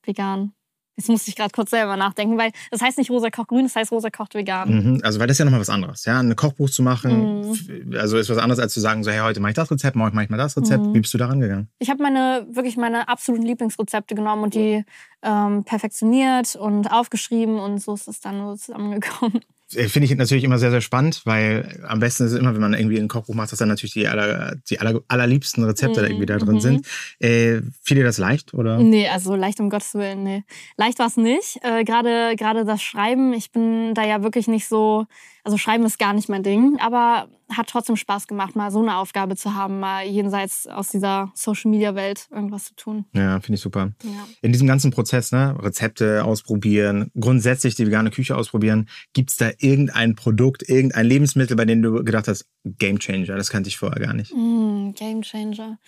vegan. 0.03 0.53
Jetzt 0.97 1.09
musste 1.09 1.29
ich 1.29 1.37
gerade 1.37 1.51
kurz 1.51 1.71
selber 1.71 1.97
nachdenken, 1.97 2.39
weil 2.39 2.53
das 2.71 2.81
heißt 2.81 2.99
nicht 2.99 3.11
rosa 3.11 3.31
kocht 3.31 3.49
grün, 3.49 3.65
das 3.65 3.75
heißt 3.75 3.91
rosa 3.91 4.11
kocht 4.11 4.35
vegan. 4.35 4.69
Mhm, 4.69 5.01
also 5.03 5.19
weil 5.19 5.27
das 5.27 5.35
ist 5.35 5.39
ja 5.41 5.45
nochmal 5.45 5.61
was 5.61 5.71
anderes. 5.71 6.05
Ja, 6.05 6.21
ein 6.21 6.37
Kochbuch 6.37 6.71
zu 6.71 6.83
machen, 6.83 7.41
mhm. 7.41 7.97
also 7.99 8.17
ist 8.17 8.31
was 8.31 8.39
anderes 8.39 8.61
als 8.61 8.73
zu 8.73 8.81
sagen, 8.81 9.03
so 9.03 9.11
hey, 9.11 9.21
heute 9.21 9.41
mache 9.41 9.51
ich 9.51 9.57
das 9.57 9.71
Rezept, 9.71 9.97
morgen 9.97 10.15
mache 10.15 10.25
ich 10.25 10.31
mal 10.31 10.37
das 10.37 10.57
Rezept. 10.57 10.85
Mhm. 10.85 10.95
Wie 10.95 11.01
bist 11.01 11.13
du 11.15 11.19
da 11.19 11.27
rangegangen? 11.27 11.69
Ich 11.79 11.91
habe 11.91 12.03
meine, 12.03 12.47
wirklich 12.51 12.77
meine 12.77 13.09
absoluten 13.09 13.45
Lieblingsrezepte 13.45 14.15
genommen 14.15 14.45
und 14.45 14.55
die 14.55 14.85
ähm, 15.23 15.65
perfektioniert 15.65 16.55
und 16.57 16.89
aufgeschrieben 16.93 17.59
und 17.59 17.79
so 17.83 17.95
ist 17.95 18.09
es 18.09 18.21
dann 18.21 18.41
so 18.41 18.57
zusammengekommen. 18.57 19.41
Äh, 19.77 19.89
finde 19.89 20.07
ich 20.07 20.17
natürlich 20.17 20.45
immer 20.45 20.59
sehr, 20.59 20.71
sehr 20.71 20.81
spannend, 20.81 21.23
weil 21.25 21.81
am 21.87 22.01
besten 22.01 22.25
ist 22.25 22.33
es 22.33 22.39
immer, 22.39 22.55
wenn 22.55 22.61
man 22.61 22.75
irgendwie 22.75 22.99
ein 22.99 23.09
Kochbuch 23.09 23.35
macht, 23.35 23.53
dass 23.53 23.59
dann 23.59 23.69
natürlich 23.69 23.93
die, 23.93 24.09
aller, 24.09 24.57
die 24.69 24.81
aller, 24.81 25.01
allerliebsten 25.09 25.65
Rezepte 25.65 26.01
mhm. 26.01 26.07
irgendwie 26.07 26.27
da 26.27 26.39
drin 26.39 26.57
mhm. 26.57 26.61
sind. 26.61 26.87
Äh, 27.19 27.61
fiel 27.83 27.97
dir 27.97 28.05
das 28.05 28.19
leicht? 28.19 28.55
Oder? 28.55 28.79
Nee, 28.79 29.09
also 29.09 29.35
leicht 29.35 29.61
um 29.61 29.71
Gottes 29.71 29.95
Willen, 29.95 30.23
nee. 30.23 30.45
Leicht 30.77 30.99
war 30.99 31.07
es 31.07 31.17
nicht. 31.17 31.59
Äh, 31.63 31.85
Gerade 31.85 32.65
das 32.65 32.83
Schreiben, 32.83 33.33
ich 33.33 33.53
bin 33.53 33.95
da 33.95 34.05
ja 34.05 34.23
wirklich 34.23 34.49
nicht 34.49 34.67
so 34.67 35.07
also 35.45 35.59
Schreiben 35.59 35.85
ist 35.85 35.99
gar 35.99 36.15
nicht 36.15 36.29
mein 36.31 36.43
Ding, 36.43 36.79
aber 36.81 37.29
hat 37.51 37.69
trotzdem 37.69 37.97
Spaß 37.97 38.27
gemacht, 38.27 38.57
mal 38.57 38.71
so 38.71 38.81
eine 38.81 38.97
Aufgabe 38.97 39.37
zu 39.37 39.55
haben, 39.55 39.79
mal 39.79 40.07
jenseits 40.07 40.67
aus 40.67 40.89
dieser 40.89 41.31
Social-Media-Welt 41.35 42.29
irgendwas 42.31 42.65
zu 42.65 42.75
tun. 42.75 43.05
Ja, 43.13 43.39
finde 43.41 43.57
ich 43.57 43.61
super. 43.61 43.93
Ja. 44.03 44.27
In 44.41 44.53
diesem 44.53 44.67
ganzen 44.67 44.91
Prozess, 44.91 45.33
ne, 45.33 45.55
Rezepte 45.61 46.25
ausprobieren, 46.25 47.11
grundsätzlich 47.19 47.75
die 47.75 47.87
vegane 47.87 48.11
Küche 48.11 48.37
ausprobieren, 48.37 48.89
gibt 49.13 49.31
es 49.31 49.37
da 49.37 49.51
irgendein 49.59 50.15
Produkt, 50.15 50.67
irgendein 50.67 51.07
Lebensmittel, 51.07 51.57
bei 51.57 51.67
dem 51.67 51.83
du 51.83 52.03
gedacht 52.03 52.27
hast, 52.27 52.47
Game 52.65 52.99
Changer, 52.99 53.37
das 53.37 53.51
kannte 53.51 53.69
ich 53.69 53.77
vorher 53.77 54.01
gar 54.01 54.15
nicht? 54.15 54.35
Mm, 54.35 54.93
Game 54.93 55.21
Changer. 55.21 55.79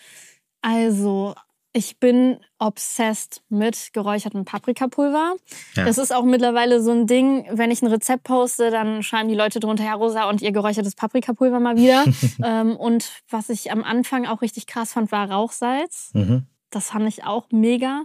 Also 0.61 1.35
ich 1.77 1.99
bin 1.99 2.39
obsessed 2.59 3.43
mit 3.51 3.91
geräuchertem 3.93 4.47
Paprikapulver. 4.47 5.37
Ja. 5.75 5.85
Das 5.85 5.99
ist 5.99 6.11
auch 6.11 6.25
mittlerweile 6.25 6.81
so 6.81 6.91
ein 6.91 7.07
Ding, 7.07 7.47
wenn 7.51 7.71
ich 7.71 7.83
ein 7.83 7.89
Rezept 7.89 8.25
poste, 8.25 8.71
dann 8.71 9.03
schreiben 9.03 9.29
die 9.29 9.35
Leute 9.35 9.61
drunter, 9.61 9.85
Herr 9.85 9.97
Rosa, 9.97 10.27
und 10.31 10.41
ihr 10.41 10.53
geräuchertes 10.53 10.95
Paprikapulver 10.95 11.61
mal 11.61 11.77
wieder. 11.77 12.05
ähm, 12.43 12.77
und 12.77 13.12
was 13.29 13.51
ich 13.51 13.71
am 13.73 13.85
Anfang 13.85 14.25
auch 14.25 14.41
richtig 14.41 14.67
krass 14.67 14.95
fand, 14.95 15.12
war 15.12 15.31
Rauchsalz. 15.31 16.12
Mhm. 16.15 16.47
Das 16.71 16.89
fand 16.89 17.07
ich 17.09 17.25
auch 17.25 17.49
mega. 17.53 18.05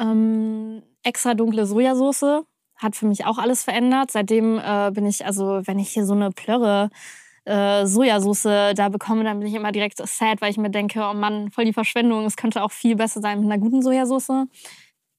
Ähm, 0.00 0.82
extra 1.04 1.34
dunkle 1.34 1.64
Sojasauce 1.64 2.42
hat 2.74 2.96
für 2.96 3.06
mich 3.06 3.24
auch 3.24 3.38
alles 3.38 3.62
verändert. 3.62 4.10
Seitdem 4.10 4.58
äh, 4.58 4.90
bin 4.90 5.06
ich, 5.06 5.24
also 5.24 5.62
wenn 5.64 5.78
ich 5.78 5.90
hier 5.90 6.06
so 6.06 6.14
eine 6.14 6.32
Plörre 6.32 6.90
äh, 7.46 7.86
Sojasauce 7.86 8.74
da 8.74 8.88
bekomme, 8.88 9.24
dann 9.24 9.38
bin 9.38 9.48
ich 9.48 9.54
immer 9.54 9.72
direkt 9.72 9.98
sad, 9.98 10.40
weil 10.40 10.50
ich 10.50 10.58
mir 10.58 10.70
denke, 10.70 11.00
oh 11.00 11.14
Mann, 11.14 11.50
voll 11.50 11.64
die 11.64 11.72
Verschwendung. 11.72 12.24
Es 12.26 12.36
könnte 12.36 12.62
auch 12.62 12.72
viel 12.72 12.96
besser 12.96 13.20
sein 13.20 13.40
mit 13.40 13.50
einer 13.50 13.60
guten 13.60 13.82
Sojasauce. 13.82 14.46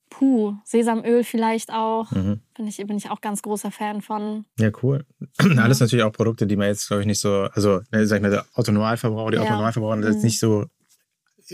Puh, 0.10 0.56
Sesamöl 0.64 1.24
vielleicht 1.24 1.72
auch. 1.72 2.12
Mhm. 2.12 2.40
Bin, 2.56 2.68
ich, 2.68 2.78
bin 2.78 2.98
ich 2.98 3.10
auch 3.10 3.20
ganz 3.22 3.42
großer 3.42 3.72
Fan 3.72 4.02
von. 4.02 4.46
Ja, 4.58 4.70
cool. 4.82 5.06
Ja. 5.20 5.48
Alles 5.64 5.80
natürlich 5.80 6.04
auch 6.04 6.12
Produkte, 6.14 6.48
die 6.48 6.56
man 6.56 6.68
jetzt, 6.68 6.88
glaube 6.88 7.02
ich, 7.02 7.08
nicht 7.08 7.20
so, 7.20 7.48
also, 7.54 7.82
ne, 7.92 8.06
sag 8.06 8.18
ich 8.18 8.22
mal, 8.22 8.32
der 8.32 8.46
Autonormalverbraucher, 8.54 9.32
die 9.32 9.38
ja. 9.38 9.44
Autonormalverbraucher, 9.44 9.98
mhm. 9.98 10.04
jetzt 10.04 10.24
nicht 10.24 10.40
so 10.40 10.66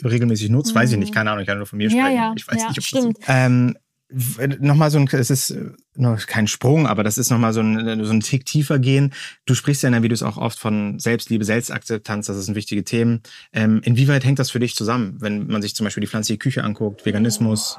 regelmäßig 0.04 0.50
nutzt, 0.50 0.74
weiß 0.74 0.92
ich 0.92 0.98
nicht, 0.98 1.14
keine 1.14 1.32
Ahnung, 1.32 1.42
ich 1.42 1.48
kann 1.48 1.58
nur 1.58 1.68
von 1.68 1.78
mir 1.78 1.90
Mhm. 1.90 1.96
Ja, 1.96 2.04
sprechen. 2.04 2.18
ja, 2.18 2.34
ich 2.36 2.48
weiß 2.48 2.62
ja, 2.62 2.68
nicht, 2.70 2.78
ob 2.78 2.84
stimmt. 2.84 3.18
Das 3.20 3.26
so, 3.28 3.32
ähm, 3.32 3.78
nochmal 4.10 4.92
so 4.92 5.00
ein, 5.00 5.08
es 5.12 5.30
ist 5.30 5.52
äh, 5.52 5.72
noch 5.96 6.28
kein 6.28 6.48
Sprung, 6.48 6.88
aber 6.88 7.04
das 7.04 7.18
ist 7.18 7.30
nochmal 7.30 7.54
so 7.54 7.62
ein, 7.62 8.04
so 8.06 8.12
ein 8.12 8.20
Tick 8.20 8.46
tiefer 8.46 8.80
gehen. 8.80 9.14
Du 9.46 9.56
sprichst 9.56 9.84
ja 9.84 9.88
in 9.88 9.94
deinen 9.94 10.04
Videos 10.04 10.24
auch 10.24 10.38
oft 10.38 10.60
von 10.60 11.00
Selbstliebe, 11.00 11.46
Selbstakzeptanz, 11.46 12.28
das 12.28 12.46
sind 12.46 12.56
wichtige 12.56 12.84
Themen. 12.84 13.22
Ähm, 13.54 13.82
inwieweit 13.84 14.24
hängt 14.24 14.40
das 14.40 14.52
für 14.52 14.60
dich 14.60 14.76
zusammen, 14.76 15.18
wenn 15.20 15.48
man 15.48 15.62
sich 15.62 15.76
zum 15.76 15.86
Beispiel 15.86 16.02
die 16.02 16.08
pflanzliche 16.08 16.38
Küche 16.38 16.64
anguckt, 16.64 17.06
Veganismus? 17.06 17.78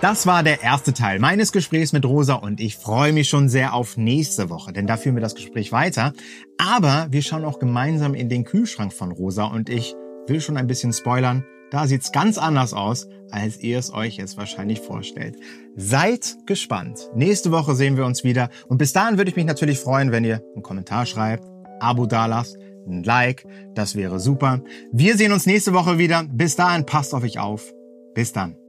Das 0.00 0.26
war 0.26 0.42
der 0.42 0.62
erste 0.62 0.92
Teil 0.92 1.20
meines 1.20 1.52
Gesprächs 1.52 1.92
mit 1.92 2.04
Rosa 2.04 2.34
und 2.34 2.60
ich 2.60 2.76
freue 2.76 3.12
mich 3.12 3.28
schon 3.28 3.48
sehr 3.48 3.72
auf 3.72 3.96
nächste 3.96 4.50
Woche, 4.50 4.72
denn 4.72 4.88
da 4.88 4.96
führen 4.96 5.14
wir 5.14 5.20
das 5.20 5.36
Gespräch 5.36 5.70
weiter. 5.70 6.12
Aber 6.58 7.06
wir 7.10 7.22
schauen 7.22 7.44
auch 7.44 7.60
gemeinsam 7.60 8.14
in 8.14 8.28
den 8.28 8.42
Kühlschrank 8.42 8.92
von 8.92 9.12
Rosa 9.12 9.44
und 9.44 9.68
ich 9.68 9.94
will 10.26 10.40
schon 10.40 10.56
ein 10.56 10.66
bisschen 10.66 10.92
spoilern. 10.92 11.44
Da 11.72 11.86
sieht's 11.86 12.12
ganz 12.12 12.36
anders 12.36 12.74
aus, 12.74 13.08
als 13.30 13.58
ihr 13.60 13.78
es 13.78 13.94
euch 13.94 14.18
jetzt 14.18 14.36
wahrscheinlich 14.36 14.80
vorstellt. 14.80 15.36
Seid 15.74 16.36
gespannt. 16.44 17.08
Nächste 17.14 17.50
Woche 17.50 17.74
sehen 17.74 17.96
wir 17.96 18.04
uns 18.04 18.24
wieder 18.24 18.50
und 18.68 18.76
bis 18.76 18.92
dahin 18.92 19.16
würde 19.16 19.30
ich 19.30 19.36
mich 19.36 19.46
natürlich 19.46 19.78
freuen, 19.78 20.12
wenn 20.12 20.22
ihr 20.22 20.42
einen 20.54 20.62
Kommentar 20.62 21.06
schreibt, 21.06 21.44
Abo 21.80 22.04
dalasst, 22.04 22.58
ein 22.86 23.02
Like, 23.04 23.46
das 23.74 23.96
wäre 23.96 24.20
super. 24.20 24.60
Wir 24.92 25.16
sehen 25.16 25.32
uns 25.32 25.46
nächste 25.46 25.72
Woche 25.72 25.96
wieder. 25.96 26.24
Bis 26.30 26.56
dahin 26.56 26.84
passt 26.84 27.14
auf 27.14 27.22
euch 27.22 27.38
auf. 27.38 27.72
Bis 28.14 28.34
dann. 28.34 28.61